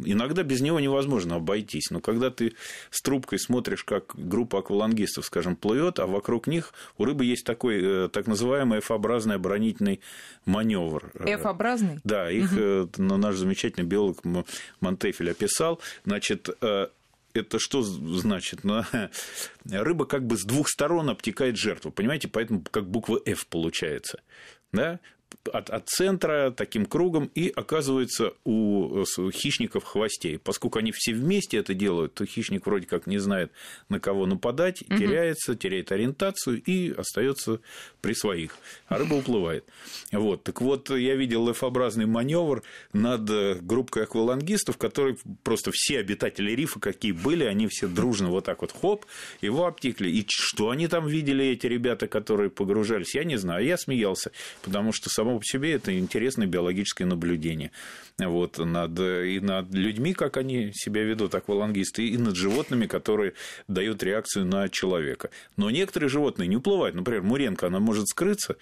иногда 0.05 0.43
без 0.43 0.61
него 0.61 0.79
невозможно 0.79 1.35
обойтись. 1.35 1.89
Но 1.89 1.99
когда 1.99 2.29
ты 2.29 2.53
с 2.91 3.01
трубкой 3.01 3.39
смотришь, 3.39 3.83
как 3.83 4.13
группа 4.15 4.59
аквалангистов, 4.59 5.25
скажем, 5.25 5.57
плывет, 5.57 5.99
а 5.99 6.07
вокруг 6.07 6.47
них 6.47 6.73
у 6.97 7.03
рыбы 7.03 7.25
есть 7.25 7.45
такой 7.45 7.81
э, 7.81 8.09
так 8.09 8.27
называемый 8.27 8.79
F-образный 8.79 9.35
оборонительный 9.35 9.99
маневр. 10.45 11.11
F-образный? 11.15 11.99
Да, 12.05 12.31
их 12.31 12.53
угу. 12.53 12.89
наш 13.03 13.35
замечательный 13.35 13.85
биолог 13.85 14.19
Монтефель 14.79 15.31
описал. 15.31 15.81
Значит, 16.05 16.49
это 17.33 17.59
что 17.59 17.81
значит? 17.81 18.63
Ну, 18.63 18.83
рыба 19.65 20.05
как 20.05 20.25
бы 20.25 20.37
с 20.37 20.43
двух 20.43 20.67
сторон 20.69 21.09
обтекает 21.09 21.57
жертву, 21.57 21.91
понимаете? 21.91 22.27
Поэтому 22.27 22.61
как 22.63 22.89
буква 22.89 23.19
F 23.25 23.47
получается. 23.47 24.21
Да? 24.71 24.99
От, 25.51 25.69
от 25.69 25.89
центра 25.89 26.51
таким 26.51 26.85
кругом 26.85 27.31
и 27.35 27.49
оказывается 27.49 28.33
у 28.45 29.03
хищников 29.31 29.83
хвостей. 29.83 30.37
Поскольку 30.39 30.79
они 30.79 30.91
все 30.91 31.13
вместе 31.13 31.57
это 31.57 31.73
делают, 31.73 32.13
то 32.13 32.25
хищник 32.25 32.65
вроде 32.65 32.87
как 32.87 33.07
не 33.07 33.17
знает, 33.17 33.51
на 33.89 33.99
кого 33.99 34.25
нападать, 34.25 34.81
угу. 34.83 34.97
теряется, 34.97 35.55
теряет 35.55 35.91
ориентацию 35.91 36.61
и 36.61 36.91
остается 36.91 37.59
при 38.01 38.13
своих, 38.13 38.57
а 38.87 38.97
рыба 38.97 39.15
уплывает. 39.15 39.65
Вот. 40.11 40.43
Так 40.43 40.61
вот, 40.61 40.89
я 40.89 41.15
видел 41.15 41.49
F-образный 41.49 42.05
маневр 42.05 42.63
над 42.93 43.29
э, 43.29 43.55
группой 43.61 44.03
аквалангистов, 44.03 44.77
которые 44.77 45.17
просто 45.43 45.71
все 45.73 45.99
обитатели 45.99 46.51
рифа, 46.51 46.79
какие 46.79 47.11
были, 47.11 47.43
они 47.43 47.67
все 47.67 47.87
дружно 47.87 48.29
вот 48.29 48.45
так 48.45 48.61
вот 48.61 48.71
хоп, 48.71 49.05
его 49.41 49.65
обтекли. 49.65 50.11
И 50.11 50.25
что 50.27 50.69
они 50.69 50.87
там 50.87 51.07
видели, 51.07 51.45
эти 51.45 51.67
ребята, 51.67 52.07
которые 52.07 52.49
погружались, 52.49 53.15
я 53.15 53.23
не 53.23 53.37
знаю. 53.37 53.65
Я 53.65 53.77
смеялся, 53.77 54.31
потому 54.63 54.93
что 54.93 55.09
само 55.21 55.39
по 55.39 55.45
себе 55.45 55.73
это 55.73 55.97
интересное 55.97 56.47
биологическое 56.47 57.07
наблюдение. 57.07 57.71
Вот, 58.17 58.57
над, 58.57 58.99
и 58.99 59.39
над 59.39 59.73
людьми, 59.73 60.13
как 60.13 60.37
они 60.37 60.71
себя 60.73 61.03
ведут, 61.03 61.33
аквалангисты, 61.33 62.07
и 62.07 62.17
над 62.17 62.35
животными, 62.35 62.85
которые 62.85 63.33
дают 63.67 64.03
реакцию 64.03 64.45
на 64.45 64.69
человека. 64.69 65.29
Но 65.57 65.69
некоторые 65.69 66.09
животные 66.09 66.47
не 66.47 66.57
уплывают. 66.57 66.95
Например, 66.95 67.23
муренка, 67.23 67.67
она 67.67 67.79
может 67.79 68.07
скрыться, 68.07 68.57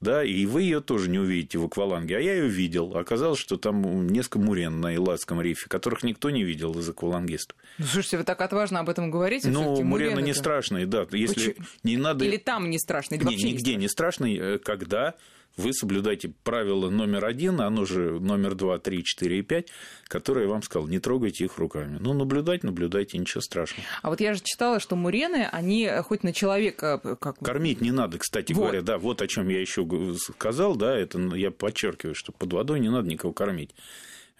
да, 0.00 0.22
и 0.22 0.46
вы 0.46 0.62
ее 0.62 0.80
тоже 0.80 1.10
не 1.10 1.18
увидите 1.18 1.58
в 1.58 1.64
акваланге. 1.64 2.16
А 2.16 2.20
я 2.20 2.34
ее 2.34 2.48
видел. 2.48 2.96
Оказалось, 2.96 3.38
что 3.38 3.56
там 3.56 4.06
несколько 4.08 4.38
мурен 4.38 4.80
на 4.80 4.94
Илладском 4.94 5.40
рифе, 5.40 5.68
которых 5.68 6.02
никто 6.02 6.30
не 6.30 6.44
видел 6.44 6.78
из 6.78 6.88
аквалангистов. 6.88 7.56
Ну, 7.78 7.86
слушайте, 7.86 8.18
вы 8.18 8.24
так 8.24 8.40
отважно 8.40 8.80
об 8.80 8.88
этом 8.88 9.10
говорите. 9.10 9.48
Ну, 9.48 9.82
мурены 9.82 10.20
не 10.20 10.34
страшные, 10.34 10.86
да. 10.86 11.06
Если 11.10 11.56
не 11.82 11.96
надо... 11.96 12.24
Или 12.24 12.36
там 12.36 12.70
не 12.70 12.78
страшные, 12.78 13.20
или 13.20 13.28
не, 13.28 13.52
нигде 13.52 13.76
не 13.76 13.88
страшные, 13.88 14.38
э, 14.38 14.58
когда 14.58 15.14
вы 15.56 15.72
соблюдаете 15.72 16.32
правило 16.42 16.90
номер 16.90 17.24
один, 17.24 17.60
оно 17.60 17.84
же 17.84 18.18
номер 18.20 18.54
два, 18.54 18.78
три, 18.78 19.04
четыре 19.04 19.40
и 19.40 19.42
пять, 19.42 19.68
которое 20.04 20.46
я 20.46 20.50
вам 20.50 20.62
сказал, 20.62 20.88
не 20.88 20.98
трогайте 20.98 21.44
их 21.44 21.58
руками. 21.58 21.98
Ну, 22.00 22.12
наблюдать, 22.12 22.64
наблюдайте, 22.64 23.18
ничего 23.18 23.40
страшного. 23.40 23.86
А 24.02 24.10
вот 24.10 24.20
я 24.20 24.34
же 24.34 24.40
читала, 24.42 24.80
что 24.80 24.96
мурены, 24.96 25.48
они 25.50 25.88
хоть 26.04 26.22
на 26.22 26.32
человека... 26.32 27.00
Э, 27.02 27.16
как... 27.16 27.38
Кормить 27.38 27.80
не 27.80 27.92
надо, 27.92 28.18
кстати 28.18 28.52
вот. 28.52 28.62
говоря, 28.62 28.82
да, 28.82 28.98
вот 28.98 29.22
о 29.22 29.26
чем 29.26 29.48
я 29.48 29.60
еще 29.60 29.86
сказал, 30.16 30.76
да, 30.76 30.96
это 30.96 31.18
я 31.36 31.50
подчеркиваю, 31.50 32.14
что 32.14 32.32
под 32.32 32.52
водой 32.52 32.80
не 32.80 32.88
надо 32.88 33.08
никого 33.08 33.32
кормить. 33.32 33.74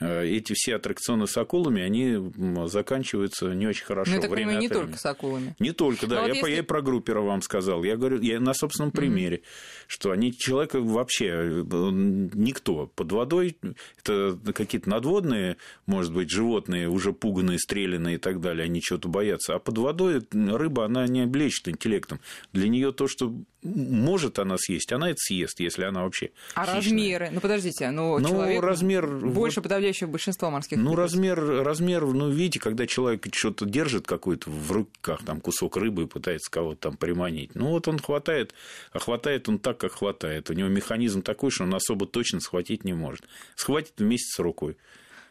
Э, 0.01 0.25
эти 0.25 0.55
все 0.55 0.77
аттракционы 0.77 1.27
с 1.27 1.37
акулами, 1.37 1.83
они 1.83 2.33
заканчиваются 2.69 3.49
не 3.49 3.67
очень 3.67 3.85
хорошо. 3.85 4.11
Ну, 4.11 4.17
я 4.17 4.23
так 4.23 4.31
время 4.31 4.53
понимаю, 4.53 4.63
не 4.63 4.69
только 4.69 4.99
с 4.99 5.05
акулами. 5.05 5.55
Не 5.59 5.73
только, 5.73 6.07
да. 6.07 6.17
Но 6.17 6.23
я, 6.23 6.29
вот 6.29 6.37
если... 6.37 6.51
я 6.53 6.65
про 6.65 6.81
группера 6.81 7.21
вам 7.21 7.43
сказал. 7.43 7.85
Я 7.85 7.97
говорю, 7.97 8.21
я 8.21 8.41
на 8.41 8.55
собственном 8.55 8.93
примере, 8.93 9.39
mm-hmm. 9.39 9.85
что 9.89 10.11
они 10.11 10.33
человека 10.33 10.81
вообще 10.81 11.27
э, 11.27 11.63
никто 11.63 12.91
под 12.95 13.13
водой, 13.13 13.59
это 14.03 14.39
какие-то 14.55 14.89
надводные, 14.89 15.59
может 15.85 16.15
быть, 16.15 16.31
животные, 16.31 16.89
уже 16.89 17.13
пуганные, 17.13 17.59
стрелянные 17.59 18.15
и 18.15 18.19
так 18.19 18.41
далее, 18.41 18.65
они 18.65 18.81
чего-то 18.81 19.09
боятся. 19.09 19.55
А 19.55 19.59
под 19.59 19.77
водой 19.79 20.23
рыба, 20.33 20.87
она 20.87 21.07
не 21.07 21.23
облечит 21.23 21.69
интеллектом. 21.69 22.21
Для 22.53 22.69
нее 22.69 22.93
то, 22.93 23.07
что 23.07 23.35
может 23.63 24.39
она 24.39 24.57
съесть, 24.59 24.93
она 24.93 25.11
это 25.11 25.19
съест, 25.19 25.61
если 25.61 25.85
она 25.85 26.05
вообще 26.05 26.31
А 26.55 26.65
хищная. 26.65 26.77
размеры? 26.77 27.31
Ну, 27.33 27.41
подождите, 27.41 27.91
ну, 27.91 28.19
ну 28.19 28.29
человек 28.29 28.63
размер... 28.63 29.07
больше 29.07 29.61
подавляющего 29.91 30.09
большинства 30.09 30.51
морских 30.51 30.79
Ну, 30.79 30.95
размер, 30.95 31.39
размер, 31.63 32.05
ну, 32.07 32.31
видите, 32.31 32.61
когда 32.61 32.87
человек 32.87 33.27
что-то 33.35 33.67
держит 33.67 34.07
какой-то 34.07 34.51
в 34.51 34.73
руках, 34.73 35.21
там, 35.25 35.41
кусок 35.41 35.77
рыбы 35.77 36.05
и 36.05 36.07
пытается 36.07 36.51
кого-то 36.51 36.81
там 36.81 36.97
приманить, 36.97 37.55
ну, 37.55 37.71
вот 37.71 37.89
он 37.89 37.99
хватает, 37.99 38.55
а 38.93 38.99
хватает 38.99 39.49
он 39.49 39.59
так, 39.59 39.79
как 39.79 39.93
хватает. 39.93 40.51
У 40.51 40.53
него 40.53 40.69
механизм 40.69 41.23
такой, 41.23 41.51
что 41.51 41.65
он 41.65 41.75
особо 41.75 42.07
точно 42.07 42.41
схватить 42.41 42.85
не 42.85 42.93
может. 42.93 43.25
Схватит 43.57 43.95
вместе 43.99 44.37
с 44.37 44.39
рукой. 44.39 44.77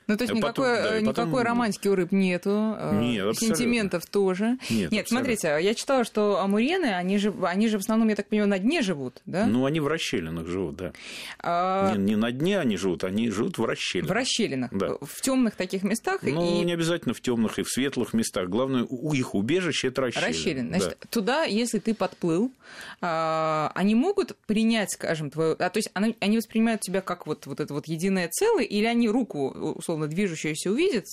Ну, 0.10 0.18
то 0.18 0.24
есть 0.24 0.34
никакой, 0.34 0.76
потом, 0.76 0.84
да, 0.84 1.02
никакой 1.02 1.26
потом... 1.26 1.42
романтики 1.44 1.88
у 1.88 1.94
рыб 1.94 2.12
нету, 2.12 2.76
э, 2.80 3.00
Нет, 3.00 3.38
сентиментов 3.38 4.08
тоже. 4.08 4.58
Нет, 4.68 4.92
Нет 4.92 5.08
смотрите, 5.08 5.56
я 5.62 5.76
читала, 5.76 6.04
что 6.04 6.42
амурены, 6.42 6.96
они 6.96 7.20
же, 7.20 7.32
они 7.44 7.68
же 7.68 7.78
в 7.78 7.82
основном, 7.82 8.10
я 8.10 8.16
так 8.16 8.28
понимаю, 8.28 8.50
на 8.50 8.58
дне 8.58 8.82
живут, 8.82 9.22
да? 9.28 9.46
Ну, 9.46 9.66
они 9.66 9.80
в 9.80 9.88
расщелинах 9.88 10.48
живут, 10.48 10.78
да. 10.78 10.94
А... 11.38 11.96
Не, 11.96 12.04
не 12.04 12.16
на 12.16 12.32
дне 12.32 12.60
они 12.60 12.76
живут, 12.76 13.04
они 13.04 13.30
живут 13.30 13.60
в 13.60 13.66
расщелинах. 13.66 14.10
В 14.10 14.14
расщелинах, 14.14 14.72
да. 14.74 14.96
в 15.00 15.22
темных 15.22 15.54
таких 15.54 15.84
местах. 15.84 16.24
Ну, 16.24 16.62
и... 16.62 16.66
не 16.66 16.74
обязательно 16.74 17.14
в 17.14 17.22
темных 17.22 17.60
и 17.60 17.62
в 17.62 17.70
светлых 17.70 18.14
местах. 18.14 18.50
Главное, 18.50 18.88
у 18.90 19.14
их 19.14 19.36
убежище 19.36 19.90
это 19.90 20.02
расщелины. 20.02 20.28
Расщелины. 20.28 20.70
Значит, 20.70 20.98
да. 21.02 21.08
туда, 21.12 21.44
если 21.44 21.78
ты 21.78 21.94
подплыл, 21.94 22.52
а, 23.00 23.72
они 23.76 23.94
могут 23.94 24.36
принять, 24.48 24.92
скажем, 24.92 25.30
твою... 25.30 25.56
А, 25.60 25.70
то 25.70 25.78
есть 25.78 25.92
они 25.94 26.38
воспринимают 26.38 26.82
тебя 26.82 27.02
как 27.02 27.28
вот, 27.28 27.46
вот 27.46 27.60
это 27.60 27.76
вот 27.76 27.88
единое 27.88 28.28
целое, 28.30 28.64
или 28.64 28.86
они 28.86 29.08
руку, 29.08 29.50
условно, 29.50 29.99
условно 30.00 30.08
движущуюся 30.08 30.72
увидит, 30.72 31.06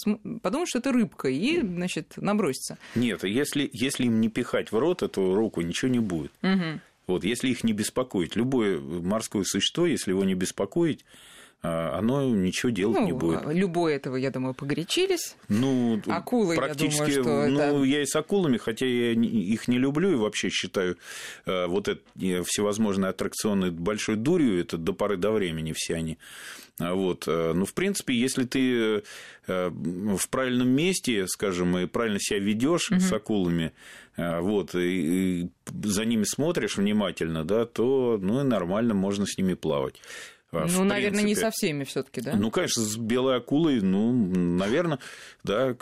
подумает, 0.42 0.68
что 0.68 0.78
это 0.78 0.92
рыбка, 0.92 1.28
и, 1.28 1.60
значит, 1.60 2.14
набросится. 2.16 2.78
Нет, 2.94 3.24
если, 3.24 3.68
если 3.72 4.04
им 4.04 4.20
не 4.20 4.28
пихать 4.28 4.72
в 4.72 4.78
рот 4.78 5.02
эту 5.02 5.34
руку, 5.34 5.60
ничего 5.60 5.90
не 5.90 6.00
будет. 6.00 6.32
Угу. 6.42 6.80
Вот, 7.08 7.24
если 7.24 7.48
их 7.48 7.64
не 7.64 7.72
беспокоить, 7.72 8.36
любое 8.36 8.80
морское 8.80 9.44
существо, 9.44 9.86
если 9.86 10.10
его 10.10 10.24
не 10.24 10.34
беспокоить, 10.34 11.04
оно 11.62 12.22
ничего 12.24 12.70
делать 12.70 13.00
ну, 13.00 13.06
не 13.06 13.12
будет. 13.12 13.40
Любое 13.46 13.96
этого, 13.96 14.16
я 14.16 14.30
думаю, 14.30 14.54
погорячились. 14.54 15.36
Ну, 15.48 16.00
акулы, 16.06 16.56
практически, 16.56 17.10
я 17.10 17.22
думаю, 17.22 17.50
что 17.50 17.62
ну, 17.62 17.78
это... 17.78 17.84
я 17.84 18.02
и 18.02 18.06
с 18.06 18.14
акулами, 18.14 18.56
хотя 18.56 18.86
я 18.86 19.12
их 19.12 19.68
не 19.68 19.78
люблю 19.78 20.12
и 20.12 20.16
вообще 20.16 20.48
считаю 20.48 20.96
э, 21.44 21.66
вот 21.66 21.88
это 21.88 22.00
всевозможные 22.44 23.10
аттракционы 23.10 23.70
большой 23.70 24.16
дурью, 24.16 24.60
это 24.60 24.76
до 24.76 24.92
поры 24.92 25.16
до 25.16 25.32
времени 25.32 25.72
все 25.74 25.94
они. 25.94 26.18
А 26.78 26.94
вот. 26.94 27.24
Э, 27.26 27.52
ну, 27.54 27.64
в 27.64 27.74
принципе, 27.74 28.14
если 28.14 28.44
ты 28.44 29.02
э, 29.46 29.70
в 29.70 30.28
правильном 30.28 30.68
месте, 30.68 31.26
скажем, 31.26 31.76
и 31.78 31.86
правильно 31.86 32.20
себя 32.20 32.38
ведешь 32.38 32.90
угу. 32.90 33.00
с 33.00 33.12
акулами, 33.12 33.72
вот, 34.16 34.74
и 34.74 35.50
за 35.84 36.06
ними 36.06 36.24
смотришь 36.24 36.78
внимательно, 36.78 37.44
да, 37.44 37.66
то 37.66 38.18
ну, 38.18 38.42
нормально 38.44 38.94
можно 38.94 39.26
с 39.26 39.36
ними 39.36 39.52
плавать. 39.52 40.00
А, 40.52 40.66
ну, 40.68 40.84
наверное, 40.84 41.22
принципе. 41.22 41.28
не 41.28 41.34
со 41.34 41.50
всеми 41.50 41.84
все-таки, 41.84 42.20
да? 42.20 42.34
Ну, 42.34 42.50
конечно, 42.50 42.82
с 42.82 42.96
белой 42.96 43.38
акулой, 43.38 43.80
ну, 43.80 44.12
наверное, 44.12 44.98
да 45.42 45.74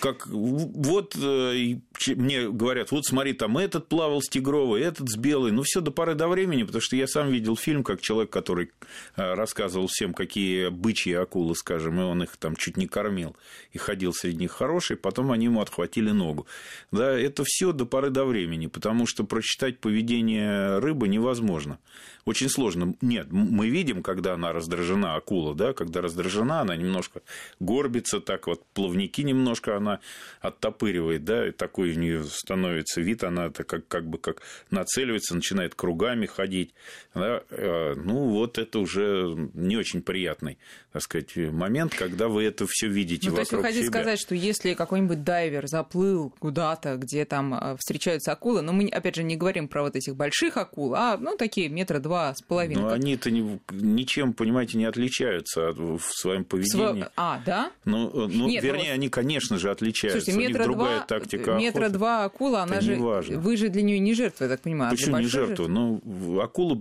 как 0.00 0.26
вот 0.26 1.16
э, 1.16 1.76
мне 2.08 2.48
говорят, 2.50 2.90
вот 2.90 3.04
смотри, 3.04 3.32
там 3.32 3.58
этот 3.58 3.88
плавал 3.88 4.22
с 4.22 4.28
тигровой, 4.28 4.80
этот 4.80 5.08
с 5.08 5.16
белой, 5.16 5.52
ну 5.52 5.62
все 5.62 5.80
до 5.80 5.90
поры 5.90 6.14
до 6.14 6.28
времени, 6.28 6.62
потому 6.62 6.80
что 6.80 6.96
я 6.96 7.06
сам 7.06 7.30
видел 7.30 7.56
фильм, 7.56 7.84
как 7.84 8.00
человек, 8.00 8.30
который 8.30 8.70
э, 9.16 9.34
рассказывал 9.34 9.88
всем, 9.88 10.14
какие 10.14 10.68
бычьи 10.68 11.12
акулы, 11.12 11.54
скажем, 11.54 12.00
и 12.00 12.04
он 12.04 12.22
их 12.22 12.36
там 12.36 12.56
чуть 12.56 12.76
не 12.76 12.86
кормил, 12.86 13.36
и 13.72 13.78
ходил 13.78 14.12
среди 14.12 14.38
них 14.38 14.52
хороший, 14.52 14.96
потом 14.96 15.32
они 15.32 15.46
ему 15.46 15.60
отхватили 15.60 16.10
ногу. 16.10 16.46
Да, 16.90 17.12
это 17.12 17.44
все 17.44 17.72
до 17.72 17.86
поры 17.86 18.10
до 18.10 18.24
времени, 18.24 18.66
потому 18.66 19.06
что 19.06 19.24
прочитать 19.24 19.78
поведение 19.78 20.78
рыбы 20.78 21.08
невозможно. 21.08 21.78
Очень 22.24 22.48
сложно. 22.48 22.94
Нет, 23.00 23.28
мы 23.30 23.68
видим, 23.68 24.02
когда 24.02 24.34
она 24.34 24.52
раздражена, 24.52 25.16
акула, 25.16 25.54
да, 25.54 25.72
когда 25.72 26.00
раздражена, 26.00 26.60
она 26.60 26.76
немножко 26.76 27.22
горбится, 27.58 28.20
так 28.20 28.46
вот 28.46 28.64
плавники 28.74 29.22
немножко 29.22 29.76
она 29.82 30.00
оттопыривает, 30.40 31.24
да, 31.24 31.52
такой 31.52 31.82
такой 31.82 31.96
у 31.96 31.98
нее 31.98 32.24
становится 32.24 33.00
вид, 33.00 33.24
она 33.24 33.46
это 33.46 33.64
как, 33.64 33.88
как 33.88 34.06
бы 34.06 34.18
как 34.18 34.42
нацеливается, 34.70 35.34
начинает 35.34 35.74
кругами 35.74 36.26
ходить. 36.26 36.74
Да? 37.14 37.42
Э, 37.50 37.94
ну, 37.94 38.28
вот 38.28 38.58
это 38.58 38.78
уже 38.78 39.50
не 39.54 39.76
очень 39.76 40.02
приятный, 40.02 40.58
так 40.92 41.02
сказать, 41.02 41.34
момент, 41.36 41.94
когда 41.94 42.28
вы 42.28 42.44
это 42.44 42.66
все 42.68 42.86
видите 42.86 43.30
ну, 43.30 43.36
вокруг 43.36 43.36
то 43.36 43.40
есть 43.40 43.52
вы 43.52 43.62
хотите 43.62 43.86
себя. 43.86 43.92
сказать, 43.92 44.20
что 44.20 44.34
если 44.34 44.74
какой-нибудь 44.74 45.24
дайвер 45.24 45.66
заплыл 45.66 46.34
куда-то, 46.38 46.96
где 46.96 47.24
там 47.24 47.54
э, 47.54 47.76
встречаются 47.78 48.32
акулы, 48.32 48.60
но 48.60 48.74
мы, 48.74 48.88
опять 48.88 49.16
же, 49.16 49.22
не 49.22 49.36
говорим 49.36 49.68
про 49.68 49.84
вот 49.84 49.96
этих 49.96 50.16
больших 50.16 50.58
акул, 50.58 50.94
а, 50.94 51.16
ну, 51.16 51.36
такие 51.38 51.70
метра 51.70 51.98
два 51.98 52.34
с 52.34 52.42
половиной. 52.42 52.82
Ну, 52.82 52.88
они-то 52.90 53.30
не, 53.30 53.58
ничем, 53.70 54.34
понимаете, 54.34 54.76
не 54.76 54.84
отличаются 54.84 55.72
в 55.72 56.00
своем 56.00 56.44
поведении. 56.44 57.02
Сво... 57.02 57.12
А, 57.16 57.40
да? 57.46 57.72
Ну, 57.86 58.28
ну 58.28 58.48
Нет, 58.48 58.62
вернее, 58.62 58.88
ну, 58.88 58.94
они, 58.94 59.08
конечно 59.08 59.58
же, 59.58 59.70
отличаются. 59.70 60.20
Слушайте, 60.20 60.48
метра 60.48 60.64
другая 60.64 60.98
два, 60.98 61.06
тактика 61.06 61.54
метра 61.54 61.84
охоты. 61.84 61.92
два 61.94 62.24
акула, 62.24 62.62
она 62.64 62.82
же... 62.82 62.96
Важно. 62.96 63.38
Вы 63.38 63.56
же 63.56 63.70
для 63.70 63.82
нее 63.82 63.98
не 63.98 64.12
жертва, 64.12 64.44
я 64.44 64.50
так 64.50 64.60
понимаю. 64.60 64.90
Почему 64.90 65.16
не 65.16 65.26
жертва? 65.26 65.68
Ну, 65.68 66.40
акула 66.40 66.78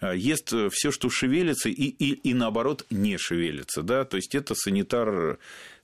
э, 0.00 0.16
ест 0.16 0.52
все, 0.72 0.90
что 0.90 1.08
шевелится, 1.08 1.68
и, 1.68 1.72
и, 1.72 2.12
и 2.14 2.34
наоборот 2.34 2.84
не 2.90 3.16
шевелится. 3.16 3.43
Да? 3.82 4.04
То 4.04 4.16
есть 4.16 4.34
это 4.34 4.54
санитар 4.54 5.38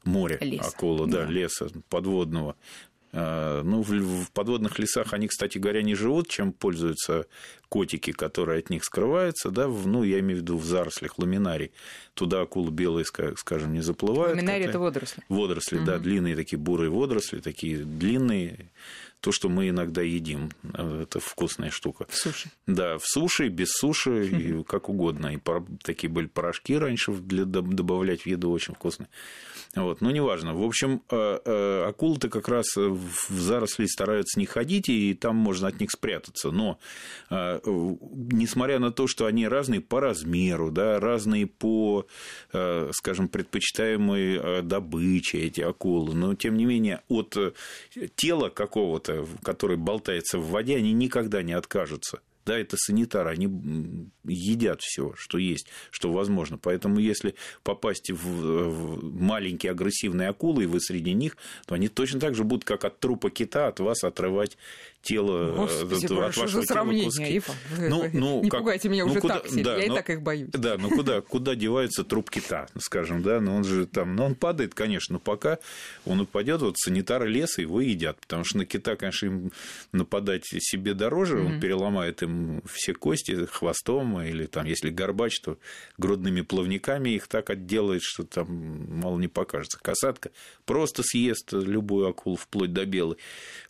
моря, 0.05 0.39
леса. 0.41 0.69
акула, 0.69 1.07
да, 1.07 1.25
да, 1.25 1.31
леса 1.31 1.69
подводного. 1.89 2.57
Э, 3.13 3.63
ну, 3.65 3.83
в 3.83 4.31
подводных 4.33 4.79
лесах 4.79 5.13
они, 5.13 5.27
кстати 5.27 5.59
говоря, 5.59 5.83
не 5.83 5.95
живут, 5.95 6.29
чем 6.29 6.53
пользуются 6.53 7.27
котики, 7.69 8.13
которые 8.13 8.61
от 8.61 8.71
них 8.71 8.85
скрываются, 8.85 9.51
да, 9.51 9.69
в, 9.69 9.87
ну, 9.87 10.03
я 10.05 10.21
имею 10.21 10.39
в 10.39 10.43
виду 10.43 10.57
в 10.57 10.65
зарослях 10.65 11.19
ламинарий. 11.19 11.73
Туда 12.15 12.43
акулы 12.43 12.71
белые, 12.71 13.05
скажем, 13.05 13.73
не 13.73 13.81
заплывают. 13.81 14.37
Ламинарий– 14.37 14.65
это 14.67 14.79
водоросли. 14.79 15.23
Водоросли, 15.29 15.79
угу. 15.79 15.87
да, 15.87 15.99
длинные 15.99 16.37
такие 16.37 16.59
бурые 16.59 16.91
водоросли, 16.91 17.41
такие 17.41 17.79
длинные. 17.79 18.71
То, 19.21 19.33
что 19.33 19.51
мы 19.51 19.69
иногда 19.69 20.01
едим, 20.01 20.51
э, 20.63 21.03
это 21.03 21.21
вкусная 21.21 21.71
штука. 21.71 22.07
В 22.09 22.17
суши. 22.17 22.51
Да, 22.67 22.97
в 22.97 23.05
суши, 23.05 23.49
без 23.49 23.71
суши, 23.73 24.27
и 24.33 24.65
как 24.65 24.89
угодно. 24.89 25.35
И 25.35 25.39
такие 25.83 26.11
были 26.11 26.27
порошки 26.27 26.77
раньше 26.77 27.13
для 27.13 27.45
добавлять 27.45 28.23
в 28.23 28.27
еду 28.27 28.51
очень 28.51 28.75
вкусные. 28.75 29.09
Вот, 29.77 30.01
ну, 30.01 30.11
неважно. 30.11 30.55
В 30.55 30.65
общем, 30.65 31.03
э, 31.11 31.39
э, 31.45 31.85
акулы-то 31.89 32.31
как 32.31 32.49
раз 32.49 32.77
в 32.77 33.31
заросли 33.31 33.87
стараются 33.87 34.41
не 34.41 34.47
ходить, 34.47 34.89
и 34.89 35.13
там 35.15 35.37
можно 35.37 35.69
от 35.69 35.81
них 35.81 35.91
спрятаться. 35.91 36.51
Но, 36.51 36.79
несмотря 37.31 38.79
на 38.79 38.91
то, 38.91 39.07
что 39.07 39.27
они 39.27 39.47
разные 39.47 39.81
по 39.81 40.01
размеру, 40.01 40.71
да, 40.71 40.99
разные 40.99 41.47
по, 41.47 42.07
скажем, 42.93 43.29
предпочитаемой 43.29 44.63
добыче 44.63 45.39
эти 45.39 45.61
акулы, 45.61 46.15
но, 46.15 46.35
тем 46.35 46.57
не 46.57 46.65
менее, 46.65 47.03
от 47.09 47.37
тела 48.17 48.49
какого-то, 48.49 49.10
который 49.43 49.77
болтается 49.77 50.39
в 50.39 50.51
воде, 50.51 50.77
они 50.77 50.93
никогда 50.93 51.43
не 51.43 51.53
откажутся 51.53 52.21
да, 52.51 52.59
это 52.59 52.77
санитары, 52.77 53.31
они 53.31 54.09
едят 54.25 54.81
все, 54.81 55.13
что 55.17 55.39
есть, 55.39 55.67
что 55.91 56.13
возможно. 56.13 56.59
Поэтому 56.59 56.99
если 56.99 57.37
попасть 57.63 58.11
в 58.11 59.05
маленькие 59.05 59.71
агрессивные 59.71 60.31
акулы, 60.31 60.65
и 60.65 60.67
вы 60.67 60.81
среди 60.81 61.13
них, 61.13 61.37
то 61.67 61.77
они 61.77 61.89
точно 61.89 62.19
так 62.19 62.35
же 62.35 62.43
будут, 62.43 62.65
как 62.65 62.85
от 62.85 62.99
трупа 62.99 63.31
кита, 63.31 63.69
от 63.69 63.79
вас 63.79 64.03
отрывать 64.03 64.57
тело 65.03 65.53
Господи, 65.53 66.05
от, 66.07 66.11
от 66.11 66.37
вашего 66.37 66.67
тела 66.67 67.05
куски. 67.05 67.39
Ифа, 67.39 67.53
ну, 67.79 68.05
ну, 68.13 68.43
не 68.43 68.51
как, 68.51 68.61
пугайте 68.61 68.89
меня 68.89 69.05
ну, 69.05 69.13
уже 69.13 69.21
куда, 69.21 69.41
так 69.41 69.49
сильно, 69.49 69.65
да, 69.65 69.79
я 69.79 69.89
ну, 69.89 69.95
и 69.95 69.97
так 69.97 70.11
их 70.11 70.23
боюсь. 70.23 70.51
Да, 70.53 70.77
ну 70.79 70.91
куда, 70.91 71.21
куда 71.21 71.55
девается 71.55 72.05
труп 72.05 72.31
кита, 72.31 72.67
скажем, 72.79 73.23
да, 73.23 73.41
но 73.41 73.57
он 73.57 73.65
же 73.65 73.87
там, 73.87 74.15
ну 74.15 74.25
он 74.25 74.35
падает, 74.35 74.75
конечно, 74.75 75.15
но 75.15 75.19
пока 75.19 75.59
он 76.05 76.21
упадет, 76.21 76.61
вот 76.61 76.77
санитары 76.79 77.29
леса 77.29 77.63
его 77.63 77.81
едят, 77.81 78.19
потому 78.21 78.45
что 78.45 78.59
на 78.59 78.67
кита, 78.67 78.97
конечно, 78.97 79.27
им 79.27 79.53
нападать 79.93 80.45
себе 80.47 80.95
дороже, 80.95 81.39
mm-hmm. 81.39 81.47
он 81.47 81.61
переломает 81.61 82.23
им 82.23 82.63
все 82.71 82.93
кости 82.93 83.47
хвостом, 83.47 84.21
или 84.21 84.47
там, 84.47 84.67
если 84.67 84.91
горбач, 84.91 85.41
то 85.41 85.59
грудными 85.99 86.43
плавниками 86.43 87.11
их 87.11 87.27
так 87.27 87.51
отделает, 87.51 88.03
что 88.03 88.25
там 88.25 89.01
мало 89.01 89.19
не 89.19 89.29
покажется. 89.29 89.79
Касатка 89.81 90.31
просто 90.67 91.03
съест 91.03 91.53
любую 91.53 92.09
акулу 92.09 92.37
вплоть 92.37 92.73
до 92.73 92.85
белой. 92.85 93.17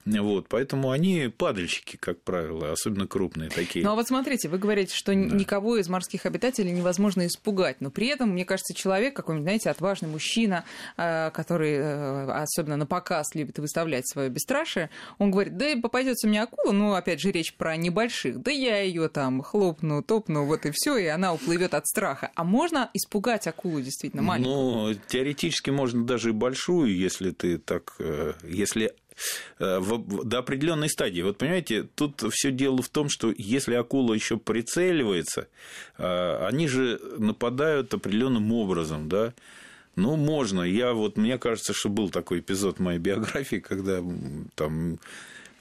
Вот, 0.04 0.48
поэтому 0.48 0.90
они 0.90 1.19
падальщики, 1.28 1.96
как 1.96 2.22
правило, 2.22 2.72
особенно 2.72 3.06
крупные 3.06 3.50
такие. 3.50 3.84
Ну 3.84 3.92
а 3.92 3.94
вот 3.94 4.06
смотрите, 4.08 4.48
вы 4.48 4.58
говорите, 4.58 4.94
что 4.94 5.12
да. 5.12 5.18
никого 5.18 5.76
из 5.76 5.88
морских 5.88 6.26
обитателей 6.26 6.72
невозможно 6.72 7.26
испугать, 7.26 7.80
но 7.80 7.90
при 7.90 8.08
этом, 8.08 8.30
мне 8.30 8.44
кажется, 8.44 8.74
человек 8.74 9.14
какой-нибудь, 9.14 9.44
знаете, 9.44 9.70
отважный 9.70 10.08
мужчина, 10.08 10.64
э, 10.96 11.30
который 11.32 11.74
э, 11.74 12.30
особенно 12.30 12.76
на 12.76 12.86
показ 12.86 13.34
любит 13.34 13.58
выставлять 13.58 14.08
свое 14.08 14.28
бесстрашие, 14.28 14.90
он 15.18 15.30
говорит, 15.30 15.56
да 15.56 15.66
попадется 15.80 16.28
мне 16.28 16.42
акула, 16.42 16.72
ну 16.72 16.94
опять 16.94 17.20
же 17.20 17.30
речь 17.30 17.54
про 17.54 17.76
небольших, 17.76 18.40
да 18.40 18.50
я 18.50 18.80
ее 18.80 19.08
там 19.08 19.42
хлопну, 19.42 20.02
топну, 20.02 20.44
вот 20.44 20.66
и 20.66 20.70
все, 20.72 20.96
и 20.96 21.06
она 21.06 21.32
уплывет 21.34 21.74
от 21.74 21.86
страха. 21.86 22.30
А 22.34 22.44
можно 22.44 22.90
испугать 22.94 23.46
акулу 23.46 23.80
действительно 23.80 24.22
маленькую? 24.22 24.54
Ну, 24.54 24.94
теоретически 25.08 25.70
можно 25.70 26.04
даже 26.04 26.30
и 26.30 26.32
большую, 26.32 26.96
если 26.96 27.30
ты 27.30 27.58
так, 27.58 27.94
э, 27.98 28.34
если 28.44 28.94
в, 29.58 30.24
до 30.24 30.38
определенной 30.38 30.88
стадии. 30.88 31.22
Вот 31.22 31.38
понимаете, 31.38 31.84
тут 31.94 32.22
все 32.32 32.50
дело 32.50 32.82
в 32.82 32.88
том, 32.88 33.08
что 33.08 33.32
если 33.36 33.74
акула 33.74 34.14
еще 34.14 34.36
прицеливается, 34.36 35.48
э, 35.98 36.46
они 36.46 36.68
же 36.68 37.00
нападают 37.18 37.92
определенным 37.94 38.52
образом, 38.52 39.08
да. 39.08 39.34
Ну, 39.96 40.16
можно. 40.16 40.62
Я 40.62 40.92
вот, 40.92 41.16
мне 41.16 41.36
кажется, 41.38 41.72
что 41.72 41.88
был 41.88 42.10
такой 42.10 42.40
эпизод 42.40 42.78
в 42.78 42.80
моей 42.80 42.98
биографии, 42.98 43.56
когда 43.56 44.02
там 44.54 44.98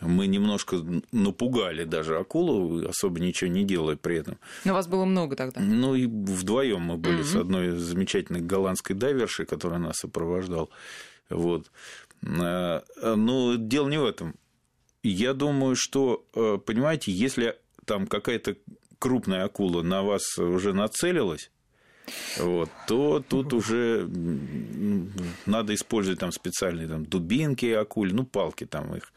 мы 0.02 0.28
немножко 0.28 0.78
напугали 1.12 1.84
даже 1.84 2.18
акулу, 2.18 2.88
особо 2.88 3.20
ничего 3.20 3.50
не 3.50 3.66
делая 3.66 3.98
при 3.98 4.18
этом. 4.18 4.38
Но 4.64 4.74
вас 4.74 4.88
было 4.88 5.04
много 5.06 5.36
тогда? 5.36 5.60
Ну, 5.60 5.96
и 5.96 6.06
вдвоем 6.06 6.82
мы 6.82 6.98
были 6.98 7.20
mm-hmm. 7.20 7.24
с 7.24 7.36
одной 7.36 7.70
замечательной 7.72 8.42
голландской 8.42 8.96
дайвершей, 8.96 9.46
которая 9.46 9.80
нас 9.80 9.98
сопровождал. 9.98 10.70
Вот. 11.30 11.70
Э, 12.22 12.82
но 13.16 13.56
дело 13.56 13.90
не 13.90 13.98
в 13.98 14.06
этом. 14.06 14.36
Я 15.04 15.34
думаю, 15.34 15.76
что, 15.78 16.26
э, 16.36 16.58
понимаете, 16.64 17.12
если 17.12 17.56
там 17.86 18.08
какая-то 18.08 18.56
крупная 19.00 19.46
акула 19.46 19.82
на 19.82 20.04
вас 20.04 20.38
уже 20.38 20.74
нацелилась, 20.74 21.52
вот, 22.38 22.70
то 22.88 23.24
тут 23.28 23.54
уже 23.54 24.08
надо 25.46 25.74
использовать 25.74 26.20
там 26.20 26.32
специальные 26.32 26.88
там, 26.88 27.06
дубинки 27.06 27.68
акуль, 27.68 28.14
ну, 28.14 28.26
палки 28.26 28.66
там 28.66 28.96
их 28.96 29.14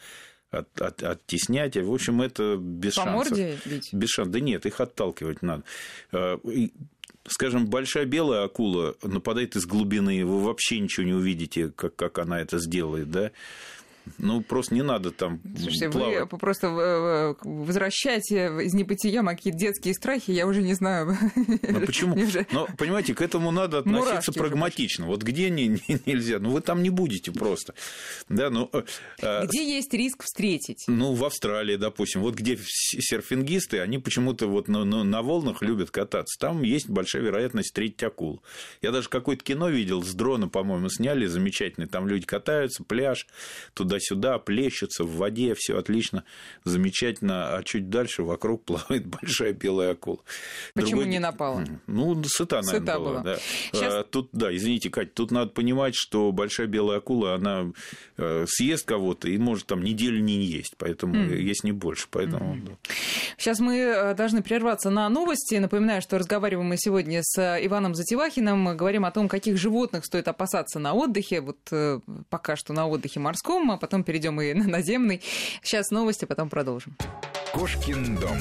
от, 0.50 0.80
от, 0.80 1.02
оттеснять. 1.02 1.76
В 1.76 1.92
общем, 1.92 2.20
это 2.20 2.56
без 2.56 2.94
По 2.94 3.04
шансов. 3.04 3.30
морде 3.30 3.58
бить? 3.64 3.92
Без 3.92 4.10
шансов. 4.10 4.32
Да 4.32 4.40
нет, 4.40 4.66
их 4.66 4.80
отталкивать 4.80 5.42
надо. 5.42 5.64
Скажем, 7.27 7.66
большая 7.66 8.05
белая 8.05 8.44
акула 8.44 8.96
нападает 9.03 9.55
из 9.57 9.64
глубины, 9.64 10.25
вы 10.25 10.42
вообще 10.42 10.81
ничего 10.81 11.07
не 11.07 11.12
увидите, 11.12 11.70
как, 11.70 11.94
как 11.94 12.18
она 12.18 12.40
это 12.40 12.59
сделает, 12.59 13.11
да? 13.11 13.31
Ну, 14.18 14.40
просто 14.40 14.74
не 14.74 14.82
надо 14.82 15.10
там 15.10 15.40
Слушайте, 15.56 15.90
плавать. 15.90 16.32
вы 16.32 16.38
просто 16.38 16.66
э, 16.66 17.34
возвращаете 17.42 18.46
из 18.62 18.74
небытия 18.74 19.22
какие-то 19.22 19.58
детские 19.58 19.94
страхи, 19.94 20.30
я 20.32 20.46
уже 20.46 20.62
не 20.62 20.74
знаю. 20.74 21.16
Ну, 21.36 21.80
почему? 21.86 22.14
Уже... 22.22 22.46
Но, 22.52 22.66
понимаете, 22.76 23.14
к 23.14 23.22
этому 23.22 23.50
надо 23.50 23.78
относиться 23.78 24.32
прагматично. 24.32 25.06
Вот 25.06 25.22
где 25.22 25.50
не, 25.50 25.68
не, 25.68 26.00
нельзя, 26.06 26.38
ну, 26.38 26.50
вы 26.50 26.60
там 26.60 26.82
не 26.82 26.90
будете 26.90 27.32
просто. 27.32 27.74
Да, 28.28 28.50
ну, 28.50 28.70
э, 29.22 29.46
где 29.46 29.76
есть 29.76 29.92
риск 29.94 30.24
встретить? 30.24 30.84
Ну, 30.88 31.14
в 31.14 31.24
Австралии, 31.24 31.76
допустим. 31.76 32.22
Вот 32.22 32.34
где 32.34 32.58
серфингисты, 32.58 33.80
они 33.80 33.98
почему-то 33.98 34.48
вот 34.48 34.68
на, 34.68 34.84
на, 34.84 35.04
на 35.04 35.22
волнах 35.22 35.62
любят 35.62 35.90
кататься. 35.90 36.38
Там 36.38 36.62
есть 36.62 36.88
большая 36.88 37.22
вероятность 37.22 37.68
встретить 37.68 38.02
акул. 38.02 38.42
Я 38.80 38.90
даже 38.90 39.08
какое-то 39.08 39.44
кино 39.44 39.68
видел, 39.68 40.02
с 40.02 40.12
дрона, 40.12 40.48
по-моему, 40.48 40.88
сняли 40.88 41.26
замечательно. 41.26 41.86
Там 41.86 42.08
люди 42.08 42.26
катаются, 42.26 42.84
пляж, 42.84 43.26
туда 43.74 43.91
туда-сюда, 43.92 44.38
плещутся 44.38 45.05
в 45.05 45.16
воде, 45.16 45.55
все 45.57 45.78
отлично, 45.78 46.24
замечательно, 46.64 47.57
а 47.57 47.62
чуть 47.62 47.90
дальше 47.90 48.22
вокруг 48.22 48.64
плавает 48.64 49.07
большая 49.07 49.52
белая 49.52 49.92
акула. 49.92 50.20
Почему 50.74 51.02
Другой... 51.02 51.07
не 51.09 51.18
напала? 51.18 51.64
Ну, 51.87 52.22
сыта, 52.24 52.62
наверное, 52.62 52.81
сыта 52.81 52.98
была. 52.98 53.11
была. 53.11 53.22
Да. 53.22 53.37
Сейчас... 53.72 53.94
А, 53.94 54.05
тут, 54.05 54.31
да, 54.33 54.55
извините, 54.55 54.90
Кать, 54.90 55.14
тут 55.14 55.31
надо 55.31 55.50
понимать, 55.50 55.94
что 55.94 56.33
большая 56.33 56.66
белая 56.66 56.98
акула, 56.98 57.35
она 57.35 57.72
э, 58.16 58.46
съест 58.48 58.87
кого-то 58.87 59.28
и 59.28 59.37
может 59.38 59.66
там 59.66 59.83
неделю 59.83 60.20
не 60.20 60.42
есть, 60.42 60.74
поэтому 60.78 61.14
mm. 61.14 61.37
есть 61.37 61.64
не 61.64 61.72
больше, 61.72 62.07
поэтому... 62.11 62.55
Mm. 62.55 62.66
Да. 62.66 62.94
Сейчас 63.37 63.61
мы 63.61 63.76
э, 63.76 64.14
должны 64.14 64.42
прерваться 64.42 64.90
на 64.90 65.09
новости. 65.09 65.57
Напоминаю, 65.57 66.00
что 66.00 66.18
разговариваем 66.18 66.68
мы 66.68 66.76
сегодня 66.78 67.20
с 67.22 67.38
Иваном 67.38 67.94
Затевахиным, 67.94 68.76
говорим 68.76 69.05
о 69.05 69.11
том, 69.11 69.28
каких 69.28 69.57
животных 69.57 70.05
стоит 70.07 70.28
опасаться 70.28 70.78
на 70.78 70.94
отдыхе, 70.94 71.40
вот 71.40 71.59
э, 71.70 72.00
пока 72.31 72.57
что 72.57 72.72
на 72.72 72.87
отдыхе 72.87 73.20
морском, 73.20 73.70
потом 73.83 74.05
перейдем 74.05 74.40
и 74.40 74.55
на 74.55 74.64
наземный. 74.66 75.21
Сейчас 75.62 75.90
новости, 75.90 76.25
потом 76.25 76.49
продолжим. 76.49 76.97
Кошкин 77.53 78.16
дом. 78.16 78.38